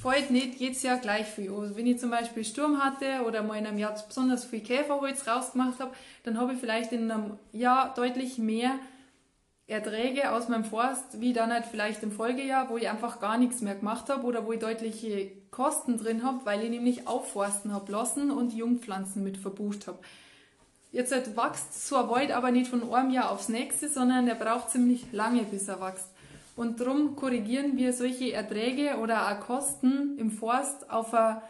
fällt 0.02 0.32
nicht 0.32 0.60
jedes 0.60 0.84
Jahr 0.84 0.98
gleich 0.98 1.28
viel. 1.28 1.52
Also 1.52 1.76
wenn 1.76 1.88
ich 1.88 2.00
zum 2.00 2.12
Beispiel 2.12 2.44
Sturm 2.44 2.84
hatte 2.84 3.24
oder 3.26 3.44
mal 3.44 3.58
in 3.58 3.68
einem 3.68 3.78
Jahr 3.78 3.96
besonders 4.08 4.46
viel 4.46 4.62
Käferholz 4.62 5.28
rausgemacht 5.28 5.80
habe, 5.80 5.92
dann 6.24 6.40
habe 6.40 6.54
ich 6.54 6.60
vielleicht 6.60 6.92
in 6.92 7.12
einem 7.12 7.38
Jahr 7.52 7.94
deutlich 7.94 8.38
mehr 8.38 8.72
Erträge 9.68 10.32
aus 10.32 10.48
meinem 10.48 10.64
Forst, 10.64 11.22
wie 11.22 11.32
dann 11.32 11.54
halt 11.54 11.66
vielleicht 11.66 12.02
im 12.02 12.12
Folgejahr, 12.12 12.70
wo 12.70 12.78
ich 12.78 12.90
einfach 12.90 13.20
gar 13.20 13.38
nichts 13.38 13.62
mehr 13.62 13.76
gemacht 13.76 14.10
habe 14.10 14.24
oder 14.24 14.46
wo 14.46 14.52
ich 14.52 14.60
deutliche 14.60 15.32
Kosten 15.52 15.98
drin 15.98 16.24
habe, 16.24 16.40
weil 16.46 16.64
ich 16.64 16.70
nämlich 16.70 17.08
aufforsten 17.08 17.72
habe 17.74 17.92
lassen 17.92 18.32
und 18.32 18.54
Jungpflanzen 18.54 19.24
mit 19.24 19.38
verbucht 19.38 19.88
habe. 19.88 20.00
Jetzt 20.92 21.12
halt 21.12 21.38
wächst 21.38 21.88
so 21.88 21.98
ein 21.98 22.10
Wald 22.10 22.32
aber 22.32 22.50
nicht 22.50 22.70
von 22.70 22.92
einem 22.92 23.12
Jahr 23.12 23.30
aufs 23.30 23.48
nächste, 23.48 23.90
sondern 23.90 24.26
der 24.26 24.34
braucht 24.34 24.72
ziemlich 24.72 25.06
lange, 25.12 25.44
bis 25.44 25.68
er 25.68 25.80
wächst. 25.80 26.08
Und 26.60 26.82
darum 26.82 27.16
korrigieren 27.16 27.78
wir 27.78 27.94
solche 27.94 28.34
Erträge 28.34 28.98
oder 28.98 29.32
auch 29.32 29.40
Kosten 29.40 30.18
im 30.18 30.30
Forst 30.30 30.92
auf, 30.92 31.14
a, 31.14 31.42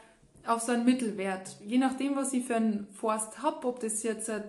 auf 0.46 0.62
so 0.62 0.72
einen 0.72 0.86
Mittelwert. 0.86 1.58
Je 1.66 1.80
nachdem, 1.80 2.16
was 2.16 2.32
ich 2.32 2.46
für 2.46 2.58
einen 2.58 2.86
Forst 2.94 3.42
habe, 3.42 3.68
ob 3.68 3.80
das 3.80 4.04
jetzt 4.04 4.30
äh, 4.30 4.44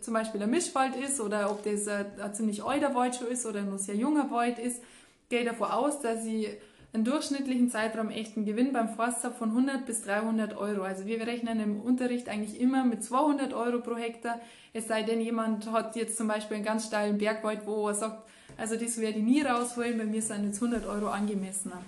zum 0.00 0.14
Beispiel 0.14 0.42
ein 0.42 0.48
Mischwald 0.48 0.96
ist 0.96 1.20
oder 1.20 1.50
ob 1.50 1.62
das 1.62 1.86
ein, 1.88 2.06
ein 2.18 2.34
ziemlich 2.34 2.64
alter 2.64 2.94
Wald 2.94 3.16
schon 3.16 3.26
ist 3.26 3.44
oder 3.44 3.60
nur 3.60 3.76
sehr 3.76 3.96
junger 3.96 4.30
Wald 4.30 4.58
ist, 4.58 4.82
gehe 5.28 5.40
ich 5.40 5.46
davon 5.46 5.72
aus, 5.72 6.00
dass 6.00 6.24
ich 6.24 6.48
einen 6.94 7.04
durchschnittlichen 7.04 7.70
Zeitraum 7.70 8.08
echten 8.08 8.46
Gewinn 8.46 8.72
beim 8.72 8.88
Forst 8.88 9.24
habe 9.24 9.34
von 9.34 9.50
100 9.50 9.84
bis 9.84 10.04
300 10.04 10.56
Euro. 10.56 10.84
Also 10.84 11.04
wir 11.04 11.20
rechnen 11.26 11.60
im 11.60 11.82
Unterricht 11.82 12.30
eigentlich 12.30 12.58
immer 12.58 12.82
mit 12.82 13.04
200 13.04 13.52
Euro 13.52 13.80
pro 13.80 13.94
Hektar. 13.94 14.40
Es 14.72 14.88
sei 14.88 15.02
denn, 15.02 15.20
jemand 15.20 15.70
hat 15.70 15.96
jetzt 15.96 16.16
zum 16.16 16.28
Beispiel 16.28 16.56
einen 16.56 16.64
ganz 16.64 16.86
steilen 16.86 17.18
Bergwald, 17.18 17.66
wo 17.66 17.88
er 17.88 17.94
sagt, 17.94 18.26
also 18.58 18.76
das 18.76 18.98
werde 18.98 19.18
ich 19.18 19.24
nie 19.24 19.40
rausholen, 19.40 19.96
bei 19.96 20.04
mir 20.04 20.20
sind 20.20 20.44
jetzt 20.44 20.62
100 20.62 20.84
Euro 20.86 21.08
angemessener. 21.08 21.80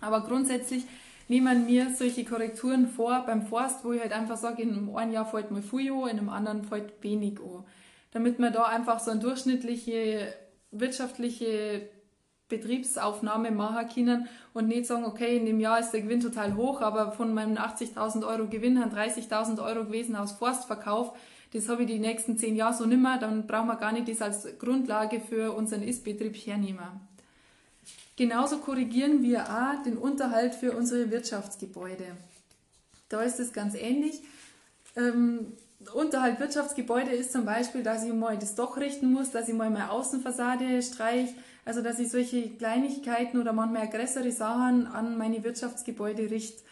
Aber 0.00 0.20
grundsätzlich 0.20 0.84
nehmen 1.28 1.64
mir 1.66 1.88
solche 1.94 2.24
Korrekturen 2.24 2.86
vor 2.86 3.24
beim 3.26 3.46
Forst, 3.46 3.84
wo 3.84 3.92
ich 3.92 4.00
halt 4.00 4.12
einfach 4.12 4.36
sage, 4.36 4.62
in 4.62 4.94
einem 4.94 5.12
Jahr 5.12 5.24
fällt 5.24 5.50
mal 5.50 5.62
viel 5.62 5.90
an, 5.92 6.08
in 6.10 6.18
einem 6.18 6.28
anderen 6.28 6.64
fällt 6.64 7.02
wenig 7.02 7.40
an. 7.40 7.64
Damit 8.12 8.38
man 8.38 8.52
da 8.52 8.64
einfach 8.64 9.00
so 9.00 9.10
eine 9.10 9.20
durchschnittliche 9.20 10.34
wirtschaftliche 10.70 11.88
Betriebsaufnahme 12.48 13.50
machen 13.50 13.88
können 13.88 14.28
und 14.52 14.68
nicht 14.68 14.84
sagen, 14.84 15.06
okay, 15.06 15.38
in 15.38 15.46
dem 15.46 15.60
Jahr 15.60 15.80
ist 15.80 15.92
der 15.92 16.02
Gewinn 16.02 16.20
total 16.20 16.54
hoch, 16.56 16.82
aber 16.82 17.12
von 17.12 17.32
meinen 17.32 17.56
80.000 17.56 18.26
Euro 18.26 18.48
Gewinn 18.48 18.78
haben 18.78 18.94
30.000 18.94 19.64
Euro 19.64 19.86
gewesen 19.86 20.14
aus 20.16 20.32
Forstverkauf. 20.32 21.16
Das 21.52 21.68
habe 21.68 21.82
ich 21.82 21.88
die 21.88 21.98
nächsten 21.98 22.38
zehn 22.38 22.56
Jahre 22.56 22.74
so 22.74 22.86
nimmer, 22.86 23.18
dann 23.18 23.46
brauchen 23.46 23.66
wir 23.66 23.76
gar 23.76 23.92
nicht 23.92 24.08
das 24.08 24.22
als 24.22 24.58
Grundlage 24.58 25.20
für 25.20 25.52
unseren 25.52 25.82
Ist-Betrieb 25.82 26.34
hernehmen. 26.34 27.00
Genauso 28.16 28.58
korrigieren 28.58 29.22
wir 29.22 29.44
auch 29.44 29.82
den 29.82 29.98
Unterhalt 29.98 30.54
für 30.54 30.72
unsere 30.72 31.10
Wirtschaftsgebäude. 31.10 32.16
Da 33.08 33.22
ist 33.22 33.40
es 33.40 33.52
ganz 33.52 33.74
ähnlich. 33.74 34.22
Ähm, 34.96 35.52
Unterhalt 35.94 36.38
Wirtschaftsgebäude 36.38 37.10
ist 37.10 37.32
zum 37.32 37.44
Beispiel, 37.44 37.82
dass 37.82 38.04
ich 38.04 38.12
mal 38.12 38.38
das 38.38 38.54
Dach 38.54 38.76
richten 38.76 39.12
muss, 39.12 39.30
dass 39.30 39.48
ich 39.48 39.54
mal 39.54 39.68
meine 39.68 39.90
Außenfassade 39.90 40.80
streiche, 40.80 41.34
also 41.64 41.82
dass 41.82 41.98
ich 41.98 42.10
solche 42.10 42.50
Kleinigkeiten 42.50 43.38
oder 43.38 43.52
manchmal 43.52 43.88
größere 43.88 44.30
Sachen 44.30 44.86
an 44.86 45.18
meine 45.18 45.42
Wirtschaftsgebäude 45.42 46.30
richte. 46.30 46.62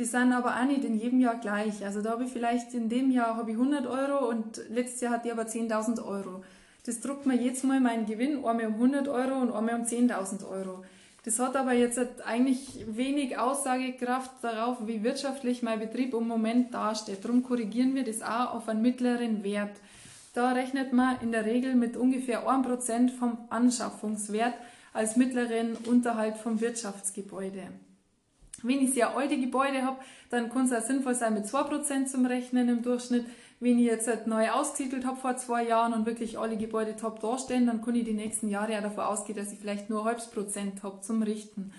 Die 0.00 0.06
sind 0.06 0.32
aber 0.32 0.58
auch 0.58 0.64
nicht 0.64 0.82
in 0.82 0.98
jedem 0.98 1.20
Jahr 1.20 1.36
gleich. 1.36 1.84
Also 1.84 2.00
da 2.00 2.12
habe 2.12 2.24
ich 2.24 2.32
vielleicht 2.32 2.72
in 2.72 2.88
dem 2.88 3.10
Jahr 3.10 3.36
habe 3.36 3.50
ich 3.50 3.58
100 3.58 3.86
Euro 3.86 4.30
und 4.30 4.58
letztes 4.70 5.02
Jahr 5.02 5.12
hatte 5.12 5.28
ich 5.28 5.32
aber 5.34 5.42
10.000 5.42 6.02
Euro. 6.02 6.42
Das 6.86 7.02
druckt 7.02 7.26
mir 7.26 7.36
jetzt 7.36 7.64
mal 7.64 7.80
meinen 7.80 8.06
Gewinn 8.06 8.42
einmal 8.42 8.68
um 8.68 8.74
100 8.76 9.08
Euro 9.08 9.34
und 9.42 9.52
einmal 9.52 9.74
um 9.74 9.82
10.000 9.82 10.48
Euro. 10.48 10.82
Das 11.26 11.38
hat 11.38 11.54
aber 11.54 11.74
jetzt 11.74 12.00
eigentlich 12.24 12.82
wenig 12.88 13.36
Aussagekraft 13.36 14.30
darauf, 14.40 14.78
wie 14.86 15.02
wirtschaftlich 15.02 15.62
mein 15.62 15.80
Betrieb 15.80 16.14
im 16.14 16.26
Moment 16.26 16.72
dasteht. 16.72 17.22
Darum 17.22 17.42
korrigieren 17.42 17.94
wir 17.94 18.04
das 18.04 18.22
auch 18.22 18.54
auf 18.54 18.70
einen 18.70 18.80
mittleren 18.80 19.44
Wert. 19.44 19.76
Da 20.32 20.52
rechnet 20.52 20.94
man 20.94 21.20
in 21.20 21.30
der 21.30 21.44
Regel 21.44 21.74
mit 21.74 21.98
ungefähr 21.98 22.48
1% 22.48 23.10
vom 23.10 23.36
Anschaffungswert 23.50 24.54
als 24.94 25.16
mittleren 25.16 25.76
Unterhalt 25.84 26.38
vom 26.38 26.58
Wirtschaftsgebäude. 26.58 27.64
Wenn 28.62 28.80
ich 28.80 28.92
sehr 28.92 29.16
alte 29.16 29.38
Gebäude 29.38 29.82
habe, 29.82 29.98
dann 30.30 30.50
kann 30.50 30.66
es 30.66 30.72
auch 30.72 30.86
sinnvoll 30.86 31.14
sein, 31.14 31.34
mit 31.34 31.46
2% 31.46 32.06
zum 32.06 32.26
Rechnen 32.26 32.68
im 32.68 32.82
Durchschnitt. 32.82 33.26
Wenn 33.58 33.78
ich 33.78 33.84
jetzt 33.84 34.08
halt 34.08 34.26
neu 34.26 34.50
ausgesiedelt 34.50 35.04
habe 35.04 35.18
vor 35.18 35.36
zwei 35.36 35.66
Jahren 35.66 35.92
und 35.92 36.06
wirklich 36.06 36.38
alle 36.38 36.56
Gebäude 36.56 36.96
top 36.96 37.20
dastehen, 37.20 37.66
dann 37.66 37.82
kann 37.82 37.94
ich 37.94 38.04
die 38.04 38.14
nächsten 38.14 38.48
Jahre 38.48 38.78
auch 38.78 38.82
davon 38.82 39.04
ausgehen, 39.04 39.38
dass 39.38 39.52
ich 39.52 39.58
vielleicht 39.58 39.90
nur 39.90 40.04
halbes 40.04 40.28
Prozent 40.28 40.82
habe 40.82 41.00
zum 41.02 41.22
Richten. 41.22 41.72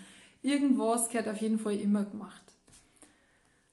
Irgendwas 0.43 1.09
gehört 1.09 1.27
auf 1.27 1.37
jeden 1.37 1.59
Fall 1.59 1.75
immer 1.75 2.03
gemacht. 2.03 2.41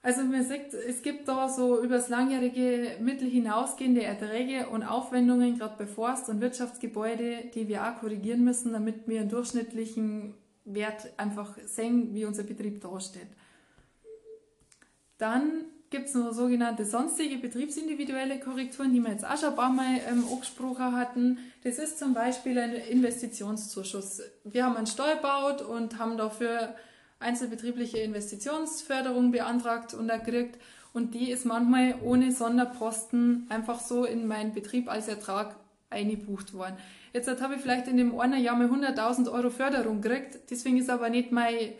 Also 0.00 0.22
man 0.22 0.44
sieht, 0.44 0.72
es 0.72 1.02
gibt 1.02 1.28
da 1.28 1.48
so 1.48 1.82
über 1.82 1.96
das 1.96 2.08
langjährige 2.08 2.96
Mittel 3.00 3.28
hinausgehende 3.28 4.04
Erträge 4.04 4.68
und 4.68 4.82
Aufwendungen, 4.84 5.58
gerade 5.58 5.74
bei 5.76 5.86
Forst- 5.86 6.28
und 6.28 6.40
Wirtschaftsgebäude, 6.40 7.50
die 7.54 7.68
wir 7.68 7.84
auch 7.84 8.00
korrigieren 8.00 8.44
müssen, 8.44 8.72
damit 8.72 9.08
wir 9.08 9.20
einen 9.20 9.28
durchschnittlichen 9.28 10.34
Wert 10.74 11.08
einfach 11.16 11.56
sehen, 11.66 12.14
wie 12.14 12.24
unser 12.24 12.42
Betrieb 12.42 12.80
dasteht. 12.80 13.28
Dann 15.18 15.64
gibt 15.90 16.08
es 16.08 16.14
noch 16.14 16.32
sogenannte 16.32 16.84
sonstige 16.84 17.38
betriebsindividuelle 17.38 18.38
Korrekturen, 18.40 18.92
die 18.92 19.00
wir 19.00 19.10
jetzt 19.10 19.26
auch 19.26 19.36
schon 19.36 19.50
ein 19.50 19.56
paar 19.56 19.72
Mal 19.72 20.00
ähm, 20.08 20.24
angesprochen 20.30 20.94
hatten. 20.94 21.38
Das 21.64 21.78
ist 21.78 21.98
zum 21.98 22.14
Beispiel 22.14 22.58
ein 22.58 22.74
Investitionszuschuss. 22.74 24.22
Wir 24.44 24.64
haben 24.64 24.76
einen 24.76 24.86
Steuer 24.86 25.16
gebaut 25.16 25.62
und 25.62 25.98
haben 25.98 26.18
dafür 26.18 26.74
einzelbetriebliche 27.20 27.98
Investitionsförderung 27.98 29.32
beantragt 29.32 29.94
und 29.94 30.08
erkriegt. 30.08 30.58
Und 30.92 31.14
die 31.14 31.30
ist 31.30 31.46
manchmal 31.46 31.96
ohne 32.02 32.32
Sonderposten 32.32 33.46
einfach 33.48 33.80
so 33.80 34.04
in 34.04 34.26
meinen 34.26 34.52
Betrieb 34.52 34.88
als 34.90 35.08
Ertrag 35.08 35.56
eingebucht 35.90 36.54
worden. 36.54 36.76
Jetzt 37.12 37.40
habe 37.40 37.54
ich 37.54 37.60
vielleicht 37.60 37.88
in 37.88 37.96
dem 37.96 38.18
einen 38.18 38.42
Jahr 38.42 38.56
mal 38.56 38.68
100.000 38.68 39.30
Euro 39.32 39.50
Förderung 39.50 40.00
gekriegt, 40.00 40.38
deswegen 40.50 40.76
ist 40.76 40.90
aber 40.90 41.08
nicht 41.08 41.32
mein 41.32 41.72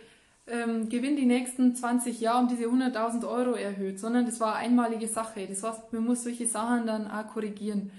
ähm, 0.46 0.88
Gewinn 0.88 1.16
die 1.16 1.26
nächsten 1.26 1.74
20 1.74 2.20
Jahre 2.20 2.42
um 2.42 2.48
diese 2.48 2.64
100.000 2.64 3.28
Euro 3.28 3.52
erhöht, 3.52 4.00
sondern 4.00 4.26
das 4.26 4.40
war 4.40 4.56
eine 4.56 4.68
einmalige 4.68 5.06
Sache. 5.06 5.46
Das 5.46 5.62
heißt, 5.62 5.92
man 5.92 6.04
muss 6.04 6.24
solche 6.24 6.46
Sachen 6.46 6.86
dann 6.86 7.10
auch 7.10 7.26
korrigieren. 7.28 7.90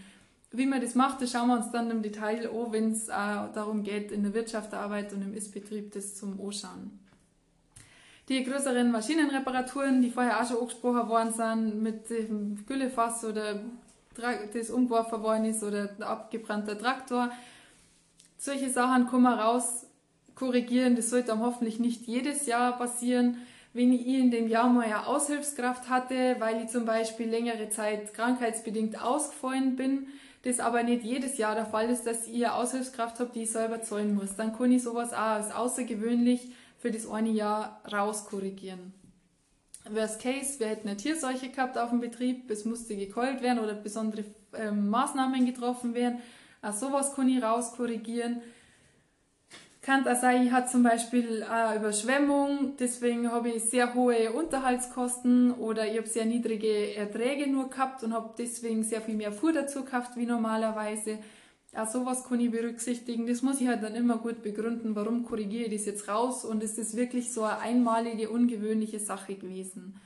Wie 0.52 0.66
man 0.66 0.82
das 0.82 0.96
macht, 0.96 1.22
das 1.22 1.32
schauen 1.32 1.48
wir 1.48 1.58
uns 1.58 1.72
dann 1.72 1.92
im 1.92 2.02
Detail 2.02 2.50
an, 2.50 2.72
wenn 2.72 2.92
es 2.92 3.06
darum 3.06 3.84
geht, 3.84 4.12
in 4.12 4.24
der 4.24 4.34
Wirtschaft 4.34 4.72
der 4.72 4.80
Arbeit 4.80 5.14
und 5.14 5.22
im 5.22 5.36
Ist-Betrieb 5.36 5.94
das 5.94 6.16
zum 6.16 6.40
Anschauen. 6.44 7.00
Die 8.30 8.44
größeren 8.44 8.92
Maschinenreparaturen, 8.92 10.02
die 10.02 10.10
vorher 10.10 10.40
auch 10.42 10.48
schon 10.48 10.58
angesprochen 10.58 11.10
worden 11.10 11.34
sind, 11.34 11.82
mit 11.82 12.10
dem 12.10 12.66
Güllefass 12.66 13.26
oder 13.26 13.60
das 14.54 14.70
umgeworfen 14.70 15.22
worden 15.22 15.46
ist 15.46 15.64
oder 15.64 15.90
ein 15.98 16.04
abgebrannter 16.04 16.78
Traktor, 16.78 17.32
solche 18.38 18.70
Sachen 18.70 19.08
kommen 19.08 19.34
raus 19.34 19.86
korrigieren. 20.36 20.96
Das 20.96 21.10
sollte 21.10 21.28
dann 21.28 21.42
hoffentlich 21.42 21.80
nicht 21.80 22.08
jedes 22.08 22.46
Jahr 22.46 22.78
passieren. 22.78 23.38
Wenn 23.74 23.94
ich 23.94 24.08
in 24.08 24.32
dem 24.32 24.48
Jahr 24.48 24.70
mal 24.70 24.86
eine 24.86 25.06
Aushilfskraft 25.06 25.90
hatte, 25.90 26.38
weil 26.40 26.64
ich 26.64 26.70
zum 26.70 26.86
Beispiel 26.86 27.30
längere 27.30 27.70
Zeit 27.70 28.14
krankheitsbedingt 28.14 29.00
ausgefallen 29.02 29.76
bin, 29.76 30.08
das 30.44 30.60
aber 30.60 30.84
nicht 30.84 31.04
jedes 31.04 31.38
Jahr 31.38 31.54
der 31.54 31.66
Fall 31.66 31.90
ist, 31.90 32.08
dass 32.08 32.26
ich 32.26 32.46
eine 32.46 32.56
Aushilfskraft 32.56 33.20
habe, 33.20 33.32
die 33.34 33.44
ich 33.44 33.52
selber 33.52 33.82
zahlen 33.82 34.16
muss, 34.16 34.36
dann 34.36 34.58
kann 34.58 34.72
ich 34.72 34.82
sowas 34.82 35.14
auch 35.14 35.18
als 35.18 35.52
außergewöhnlich 35.52 36.54
für 36.78 36.92
das 36.92 37.08
eine 37.08 37.30
Jahr 37.30 37.82
rauskorrigieren. 37.92 38.94
Worst 39.96 40.22
Case, 40.22 40.60
wir 40.60 40.68
hätten 40.68 40.88
eine 40.88 40.98
Tierseuche 40.98 41.50
gehabt 41.50 41.78
auf 41.78 41.90
dem 41.90 42.00
Betrieb, 42.00 42.50
es 42.50 42.66
musste 42.66 42.96
gekeult 42.96 43.42
werden 43.42 43.60
oder 43.60 43.74
besondere 43.74 44.26
ähm, 44.54 44.90
Maßnahmen 44.90 45.46
getroffen 45.46 45.94
werden. 45.94 46.20
Auch 46.62 46.74
sowas 46.74 47.16
kann 47.16 47.30
ich 47.30 47.42
rauskorrigieren. 47.42 48.42
Sein, 50.22 50.46
ich 50.46 50.52
hatte 50.52 50.70
zum 50.70 50.84
Beispiel 50.84 51.42
eine 51.42 51.78
Überschwemmung, 51.78 52.76
deswegen 52.80 53.32
habe 53.32 53.50
ich 53.50 53.64
sehr 53.64 53.96
hohe 53.96 54.32
Unterhaltskosten 54.34 55.52
oder 55.52 55.88
ich 55.88 55.98
habe 55.98 56.08
sehr 56.08 56.26
niedrige 56.26 56.96
Erträge 56.96 57.50
nur 57.50 57.72
gehabt 57.72 58.04
und 58.04 58.14
habe 58.14 58.36
deswegen 58.38 58.84
sehr 58.84 59.02
viel 59.02 59.16
mehr 59.16 59.32
Fuhr 59.32 59.52
dazu 59.52 59.84
gekauft 59.84 60.12
wie 60.16 60.28
normalerweise. 60.28 61.18
Auch 61.76 61.88
sowas 61.88 62.24
kann 62.24 62.40
ich 62.40 62.50
berücksichtigen. 62.50 63.28
Das 63.28 63.42
muss 63.42 63.62
ich 63.62 63.68
halt 63.68 63.84
dann 63.84 63.96
immer 63.96 64.18
gut 64.18 64.42
begründen, 64.42 64.96
warum 64.96 65.24
korrigiere 65.24 65.66
ich 65.66 65.74
das 65.74 65.86
jetzt 65.86 66.08
raus 66.08 66.44
und 66.44 66.64
ist 66.64 66.78
das 66.78 66.96
wirklich 66.96 67.32
so 67.32 67.44
eine 67.44 67.60
einmalige, 67.60 68.30
ungewöhnliche 68.30 69.00
Sache 69.00 69.36
gewesen. 69.36 70.00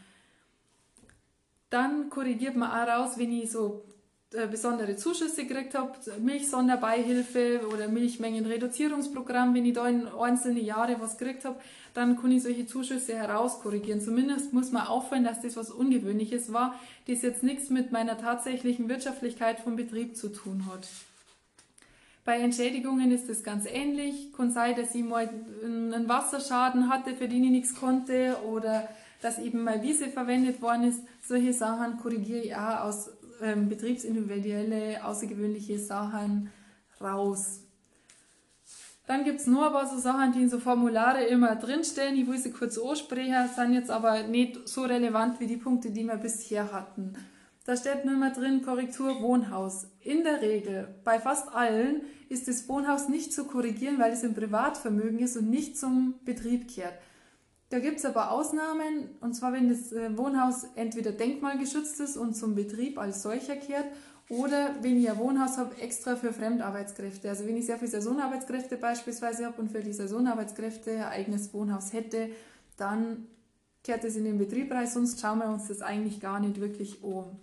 Dann 1.69 2.09
korrigiert 2.09 2.55
man 2.55 2.69
auch 2.69 2.87
raus, 2.87 3.17
wenn 3.17 3.31
ich 3.31 3.49
so 3.49 3.85
äh, 4.33 4.47
besondere 4.47 4.95
Zuschüsse 4.95 5.45
gekriegt 5.45 5.73
habe, 5.75 5.93
Milchsonderbeihilfe 6.19 7.67
oder 7.71 7.87
Milchmengenreduzierungsprogramm, 7.87 9.53
wenn 9.53 9.65
ich 9.65 9.73
da 9.73 9.87
in 9.87 10.07
einzelne 10.07 10.59
Jahre 10.59 10.99
was 10.99 11.17
gekriegt 11.17 11.45
habe, 11.45 11.59
dann 11.93 12.19
kann 12.19 12.31
ich 12.31 12.43
solche 12.43 12.65
Zuschüsse 12.65 13.15
herauskorrigieren. 13.15 14.01
Zumindest 14.01 14.51
muss 14.51 14.71
man 14.71 14.87
auffallen, 14.87 15.23
dass 15.23 15.41
das 15.41 15.55
was 15.55 15.71
Ungewöhnliches 15.71 16.51
war, 16.51 16.79
das 17.07 17.21
jetzt 17.21 17.43
nichts 17.43 17.69
mit 17.69 17.91
meiner 17.91 18.17
tatsächlichen 18.17 18.89
Wirtschaftlichkeit 18.89 19.59
vom 19.59 19.75
Betrieb 19.75 20.17
zu 20.17 20.29
tun 20.29 20.65
hat. 20.71 20.87
Bei 22.25 22.39
Entschädigungen 22.39 23.11
ist 23.11 23.29
es 23.29 23.43
ganz 23.43 23.65
ähnlich. 23.65 24.31
Kann 24.31 24.51
sein, 24.51 24.75
dass 24.75 24.95
ich 24.95 25.03
mal 25.03 25.29
einen 25.63 26.07
Wasserschaden 26.07 26.89
hatte, 26.89 27.15
für 27.15 27.27
den 27.27 27.43
ich 27.43 27.51
nichts 27.51 27.75
konnte, 27.75 28.37
oder 28.47 28.87
dass 29.21 29.39
eben 29.39 29.63
mal 29.63 29.81
Wiese 29.81 30.07
verwendet 30.07 30.61
worden 30.61 30.85
ist. 30.85 31.01
Solche 31.21 31.53
Sachen 31.53 31.97
korrigiere 31.97 32.39
ich 32.39 32.55
auch 32.55 32.81
aus 32.81 33.09
ähm, 33.41 33.67
betriebsindividuelle, 33.67 35.03
außergewöhnliche 35.03 35.79
Sachen 35.79 36.49
raus. 37.01 37.59
Dann 39.05 39.25
gibt 39.25 39.41
es 39.41 39.47
nur 39.47 39.65
ein 39.65 39.73
paar 39.73 39.87
so 39.87 39.97
Sachen, 39.97 40.31
die 40.31 40.43
in 40.43 40.49
so 40.49 40.59
Formulare 40.59 41.25
immer 41.25 41.57
drinstehen. 41.57 42.15
Ich 42.15 42.25
will 42.25 42.37
sie 42.37 42.51
kurz 42.51 42.77
ansprechen, 42.77 43.49
sind 43.53 43.73
jetzt 43.73 43.91
aber 43.91 44.23
nicht 44.23 44.67
so 44.67 44.83
relevant 44.83 45.41
wie 45.41 45.47
die 45.47 45.57
Punkte, 45.57 45.91
die 45.91 46.05
wir 46.05 46.15
bisher 46.15 46.71
hatten. 46.71 47.13
Da 47.65 47.77
steht 47.77 48.03
nur 48.03 48.15
immer 48.15 48.31
drin 48.31 48.61
Korrektur 48.61 49.21
Wohnhaus. 49.21 49.87
In 50.01 50.23
der 50.23 50.41
Regel, 50.41 50.93
bei 51.05 51.19
fast 51.19 51.53
allen, 51.53 52.01
ist 52.27 52.49
das 52.49 52.67
Wohnhaus 52.67 53.07
nicht 53.07 53.31
zu 53.31 53.45
korrigieren, 53.45 53.99
weil 53.99 54.11
es 54.11 54.23
im 54.23 54.33
Privatvermögen 54.33 55.19
ist 55.19 55.37
und 55.37 55.49
nicht 55.49 55.77
zum 55.77 56.15
Betrieb 56.25 56.67
kehrt. 56.67 56.93
Da 57.69 57.79
gibt 57.79 57.99
es 57.99 58.05
aber 58.05 58.31
Ausnahmen, 58.31 59.09
und 59.21 59.33
zwar 59.33 59.53
wenn 59.53 59.69
das 59.69 59.93
äh, 59.93 60.15
Wohnhaus 60.17 60.65
entweder 60.75 61.11
denkmalgeschützt 61.11 62.01
ist 62.01 62.17
und 62.17 62.35
zum 62.35 62.53
Betrieb 62.53 62.99
als 62.99 63.23
solcher 63.23 63.55
kehrt, 63.55 63.87
oder 64.29 64.75
wenn 64.81 64.99
ich 64.99 65.09
ein 65.09 65.17
Wohnhaus 65.17 65.57
habe, 65.57 65.75
extra 65.81 66.15
für 66.15 66.33
Fremdarbeitskräfte. 66.33 67.29
Also 67.29 67.45
wenn 67.45 67.57
ich 67.57 67.65
sehr 67.65 67.77
viele 67.77 67.91
Saisonarbeitskräfte 67.91 68.77
beispielsweise 68.77 69.45
habe 69.45 69.61
und 69.61 69.71
für 69.71 69.81
die 69.81 69.93
Saisonarbeitskräfte 69.93 70.91
ein 70.91 71.03
eigenes 71.03 71.53
Wohnhaus 71.53 71.93
hätte, 71.93 72.29
dann 72.77 73.27
kehrt 73.83 74.03
es 74.03 74.15
in 74.15 74.23
den 74.23 74.37
Betrieb 74.37 74.71
rein, 74.71 74.87
sonst 74.87 75.19
schauen 75.19 75.39
wir 75.39 75.47
uns 75.47 75.67
das 75.67 75.81
eigentlich 75.81 76.19
gar 76.19 76.39
nicht 76.39 76.59
wirklich 76.59 77.03
an. 77.03 77.37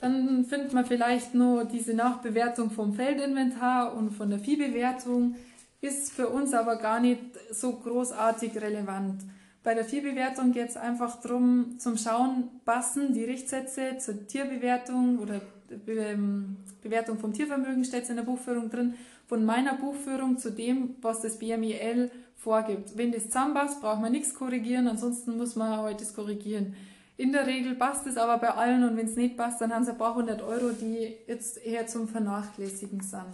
Dann 0.00 0.44
findet 0.44 0.72
man 0.72 0.86
vielleicht 0.86 1.34
nur 1.34 1.64
diese 1.64 1.94
Nachbewertung 1.94 2.70
vom 2.70 2.94
Feldinventar 2.94 3.94
und 3.94 4.10
von 4.10 4.30
der 4.30 4.38
Viehbewertung 4.38 5.34
ist 5.80 6.12
für 6.12 6.28
uns 6.28 6.54
aber 6.54 6.76
gar 6.76 7.00
nicht 7.00 7.20
so 7.50 7.72
großartig 7.72 8.56
relevant. 8.60 9.22
Bei 9.64 9.74
der 9.74 9.84
Viehbewertung 9.84 10.52
geht 10.52 10.70
es 10.70 10.76
einfach 10.76 11.20
darum, 11.20 11.78
zum 11.78 11.96
Schauen, 11.96 12.48
passen 12.64 13.12
die 13.12 13.24
Richtsätze 13.24 13.98
zur 13.98 14.26
Tierbewertung 14.26 15.18
oder 15.18 15.40
ähm, 15.86 16.56
Bewertung 16.82 17.18
vom 17.18 17.32
Tiervermögen 17.32 17.84
steht 17.84 18.04
es 18.04 18.10
in 18.10 18.16
der 18.16 18.22
Buchführung 18.22 18.70
drin, 18.70 18.94
von 19.26 19.44
meiner 19.44 19.74
Buchführung 19.74 20.38
zu 20.38 20.50
dem, 20.50 20.96
was 21.02 21.20
das 21.20 21.38
BMIL 21.38 22.10
vorgibt. 22.36 22.96
Wenn 22.96 23.12
das 23.12 23.24
zusammenpasst, 23.26 23.80
braucht 23.80 24.00
man 24.00 24.12
nichts 24.12 24.34
korrigieren, 24.34 24.88
ansonsten 24.88 25.36
muss 25.36 25.56
man 25.56 25.72
heute 25.72 25.84
halt 25.84 26.00
das 26.00 26.14
korrigieren. 26.14 26.74
In 27.18 27.32
der 27.32 27.48
Regel 27.48 27.74
passt 27.74 28.06
es 28.06 28.16
aber 28.16 28.38
bei 28.38 28.50
allen 28.50 28.84
und 28.84 28.96
wenn 28.96 29.06
es 29.06 29.16
nicht 29.16 29.36
passt, 29.36 29.60
dann 29.60 29.74
haben 29.74 29.84
sie 29.84 29.90
ein 29.90 29.98
paar 29.98 30.14
hundert 30.14 30.40
Euro, 30.40 30.70
die 30.70 31.16
jetzt 31.26 31.58
eher 31.58 31.88
zum 31.88 32.06
Vernachlässigen 32.06 33.00
sind. 33.00 33.24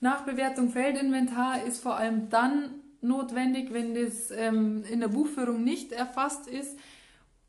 Nachbewertung 0.00 0.68
Feldinventar 0.68 1.64
ist 1.64 1.82
vor 1.82 1.96
allem 1.96 2.28
dann 2.28 2.68
notwendig, 3.00 3.72
wenn 3.72 3.94
das 3.94 4.30
ähm, 4.30 4.84
in 4.90 5.00
der 5.00 5.08
Buchführung 5.08 5.64
nicht 5.64 5.92
erfasst 5.92 6.46
ist 6.48 6.78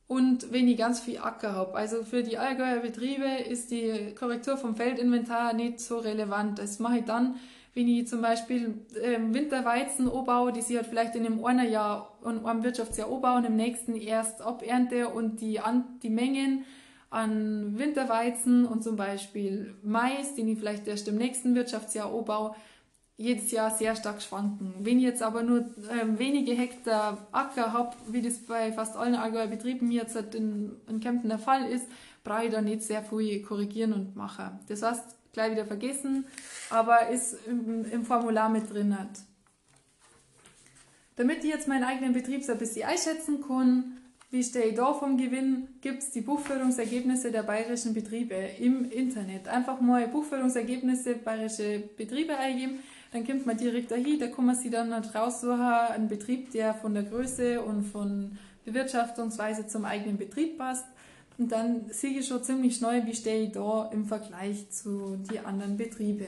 und 0.07 0.53
wenn 0.53 0.69
ich 0.69 0.77
ganz 0.77 1.01
viel 1.01 1.17
Acker 1.17 1.53
habe. 1.53 1.75
Also 1.75 2.03
für 2.03 2.23
die 2.23 2.37
Allgäuer 2.37 2.79
Betriebe 2.79 3.43
ist 3.49 3.71
die 3.71 4.15
Korrektur 4.17 4.55
vom 4.55 4.77
Feldinventar 4.77 5.51
nicht 5.51 5.81
so 5.81 5.97
relevant. 5.97 6.57
Das 6.57 6.79
mache 6.79 6.99
ich 6.99 7.05
dann, 7.05 7.35
wenn 7.73 7.87
ich 7.87 8.07
zum 8.07 8.21
Beispiel 8.21 8.75
ähm, 9.01 9.33
Winterweizen 9.33 10.09
anbaue, 10.09 10.51
die 10.51 10.61
sie 10.61 10.77
halt 10.77 10.87
vielleicht 10.87 11.15
in 11.15 11.25
einem 11.25 11.43
einen 11.43 11.71
Jahr 11.71 12.17
und 12.21 12.45
einem 12.45 12.63
Wirtschaftsjahr 12.63 13.11
anbauen, 13.11 13.45
im 13.45 13.55
nächsten 13.55 13.95
erst 13.95 14.41
abernte 14.41 15.09
und 15.09 15.41
die, 15.41 15.59
die 16.01 16.09
Mengen 16.09 16.65
an 17.09 17.77
Winterweizen 17.77 18.65
und 18.65 18.83
zum 18.83 18.95
Beispiel 18.95 19.75
Mais, 19.83 20.35
den 20.35 20.47
ich 20.47 20.59
vielleicht 20.59 20.87
erst 20.87 21.07
im 21.07 21.15
nächsten 21.15 21.55
Wirtschaftsjahr 21.55 22.13
anbaue, 22.13 22.55
jedes 23.17 23.51
Jahr 23.51 23.69
sehr 23.69 23.95
stark 23.97 24.21
schwanken. 24.21 24.73
Wenn 24.79 24.97
ich 24.97 25.03
jetzt 25.03 25.21
aber 25.21 25.43
nur 25.43 25.65
ähm, 25.91 26.17
wenige 26.17 26.53
Hektar 26.53 27.27
Acker 27.33 27.73
habe, 27.73 27.95
wie 28.07 28.21
das 28.21 28.39
bei 28.39 28.71
fast 28.71 28.95
allen 28.95 29.15
Allgäuer 29.15 29.47
Betrieben 29.47 29.91
jetzt 29.91 30.15
halt 30.15 30.35
in, 30.35 30.71
in 30.87 31.01
Kempten 31.01 31.29
der 31.29 31.39
Fall 31.39 31.69
ist, 31.69 31.85
brauche 32.23 32.45
ich 32.45 32.51
da 32.51 32.61
nicht 32.61 32.81
sehr 32.81 33.03
viel 33.03 33.41
korrigieren 33.41 33.91
und 33.91 34.15
machen. 34.15 34.59
Das 34.69 34.83
heißt, 34.83 35.18
gleich 35.39 35.51
wieder 35.51 35.65
vergessen, 35.65 36.25
aber 36.69 37.07
ist 37.09 37.37
im, 37.47 37.89
im 37.89 38.05
Formular 38.05 38.49
mit 38.49 38.71
drin. 38.71 38.99
Hat. 38.99 39.07
Damit 41.15 41.43
ich 41.43 41.49
jetzt 41.49 41.67
meinen 41.67 41.85
eigenen 41.85 42.13
Betrieb 42.13 42.43
so 42.43 42.51
ein 42.51 42.57
bisschen 42.57 42.87
einschätzen 42.87 43.43
kann, 43.47 43.97
wie 44.31 44.43
stehe 44.43 44.65
ich 44.65 44.75
da 44.75 44.93
vom 44.93 45.17
Gewinn? 45.17 45.69
Gibt 45.81 46.03
es 46.03 46.11
die 46.11 46.21
Buchführungsergebnisse 46.21 47.31
der 47.31 47.43
bayerischen 47.43 47.93
Betriebe 47.93 48.35
im 48.35 48.91
Internet. 48.91 49.47
Einfach 49.47 49.81
mal 49.81 50.07
Buchführungsergebnisse 50.07 51.15
bayerische 51.15 51.83
Betriebe 51.97 52.37
eingeben, 52.37 52.79
dann 53.11 53.25
kommt 53.25 53.45
man 53.47 53.57
direkt 53.57 53.89
dahin, 53.89 54.19
da 54.19 54.27
kann 54.27 54.45
man 54.45 54.55
sich 54.55 54.69
dann 54.69 54.93
raussuchen, 54.93 55.59
einen 55.59 56.09
Betrieb, 56.09 56.51
der 56.51 56.75
von 56.75 56.93
der 56.93 57.03
Größe 57.03 57.61
und 57.61 57.83
von 57.83 58.37
Bewirtschaftungsweise 58.65 59.65
zum 59.65 59.85
eigenen 59.85 60.17
Betrieb 60.17 60.59
passt. 60.59 60.85
Und 61.39 61.53
dann 61.53 61.89
sehe 61.89 62.19
ich 62.19 62.27
schon 62.27 62.43
ziemlich 62.43 62.75
schnell, 62.75 63.05
wie 63.05 63.15
stehe 63.15 63.45
ich 63.45 63.53
da 63.53 63.89
im 63.93 64.05
Vergleich 64.05 64.69
zu 64.71 65.15
den 65.15 65.45
anderen 65.45 65.77
Betrieben. 65.77 66.27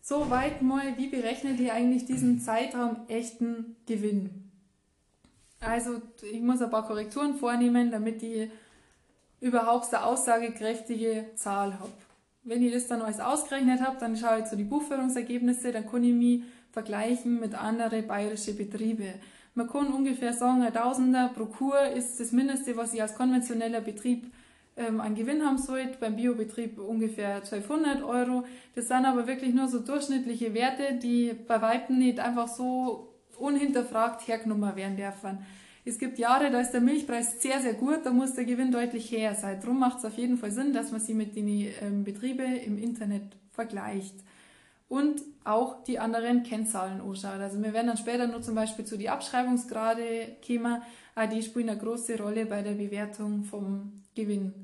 Soweit 0.00 0.62
mal, 0.62 0.96
wie 0.96 1.08
berechnet 1.08 1.58
ihr 1.58 1.74
eigentlich 1.74 2.04
diesen 2.04 2.38
Zeitraum 2.38 2.98
echten 3.08 3.74
Gewinn? 3.86 4.44
Also 5.58 6.00
ich 6.22 6.40
muss 6.40 6.62
ein 6.62 6.70
paar 6.70 6.86
Korrekturen 6.86 7.34
vornehmen, 7.34 7.90
damit 7.90 8.22
ich 8.22 8.48
überhaupt 9.40 9.92
eine 9.92 10.04
aussagekräftige 10.04 11.30
Zahl 11.34 11.74
habe. 11.74 11.90
Wenn 12.44 12.62
ich 12.62 12.72
das 12.72 12.86
dann 12.86 13.02
alles 13.02 13.18
ausgerechnet 13.18 13.80
habe, 13.80 13.96
dann 13.98 14.16
schaue 14.16 14.40
ich 14.40 14.44
zu 14.44 14.56
die 14.56 14.64
Buchführungsergebnisse, 14.64 15.72
dann 15.72 15.90
kann 15.90 16.04
ich 16.04 16.12
mich 16.12 16.42
vergleichen 16.70 17.40
mit 17.40 17.54
anderen 17.54 18.06
bayerischen 18.06 18.56
Betrieben. 18.56 19.14
Man 19.54 19.68
kann 19.68 19.92
ungefähr 19.92 20.32
sagen, 20.32 20.62
ein 20.62 20.74
Tausender 20.74 21.30
pro 21.34 21.46
Kur 21.46 21.80
ist 21.86 22.18
das 22.18 22.32
Mindeste, 22.32 22.76
was 22.76 22.92
ich 22.92 23.00
als 23.00 23.14
konventioneller 23.14 23.80
Betrieb 23.80 24.32
ähm, 24.76 25.00
an 25.00 25.14
Gewinn 25.14 25.44
haben 25.44 25.58
sollte. 25.58 25.96
Beim 26.00 26.16
Biobetrieb 26.16 26.78
ungefähr 26.78 27.36
1200 27.36 28.02
Euro. 28.02 28.44
Das 28.74 28.88
sind 28.88 29.04
aber 29.04 29.28
wirklich 29.28 29.54
nur 29.54 29.68
so 29.68 29.78
durchschnittliche 29.78 30.54
Werte, 30.54 30.94
die 30.94 31.32
bei 31.46 31.62
Weitem 31.62 31.98
nicht 31.98 32.18
einfach 32.18 32.48
so 32.48 33.14
unhinterfragt 33.38 34.26
hergenommen 34.26 34.74
werden 34.74 34.96
dürfen. 34.96 35.38
Es 35.84 35.98
gibt 35.98 36.18
Jahre, 36.18 36.50
da 36.50 36.60
ist 36.60 36.72
der 36.72 36.80
Milchpreis 36.80 37.40
sehr, 37.42 37.60
sehr 37.60 37.74
gut, 37.74 38.00
da 38.04 38.10
muss 38.10 38.34
der 38.34 38.46
Gewinn 38.46 38.72
deutlich 38.72 39.12
höher 39.12 39.34
sein. 39.34 39.60
Darum 39.60 39.78
macht 39.78 39.98
es 39.98 40.04
auf 40.04 40.16
jeden 40.16 40.38
Fall 40.38 40.50
Sinn, 40.50 40.72
dass 40.72 40.90
man 40.90 41.00
sie 41.00 41.14
mit 41.14 41.36
den 41.36 41.46
ähm, 41.48 42.04
Betrieben 42.04 42.56
im 42.56 42.78
Internet 42.78 43.36
vergleicht. 43.52 44.14
Und 44.88 45.22
auch 45.44 45.82
die 45.84 45.98
anderen 45.98 46.42
Kennzahlen 46.42 47.00
anschaut. 47.00 47.40
Also 47.40 47.62
wir 47.62 47.72
werden 47.72 47.88
dann 47.88 47.96
später 47.96 48.26
nur 48.26 48.42
zum 48.42 48.54
Beispiel 48.54 48.84
zu 48.84 48.96
die 48.96 49.08
Abschreibungsgrade 49.08 50.36
kommen. 50.46 50.82
Die 51.32 51.42
spielen 51.42 51.68
eine 51.68 51.78
große 51.78 52.18
Rolle 52.18 52.46
bei 52.46 52.62
der 52.62 52.72
Bewertung 52.72 53.44
vom 53.44 54.02
Gewinn. 54.14 54.63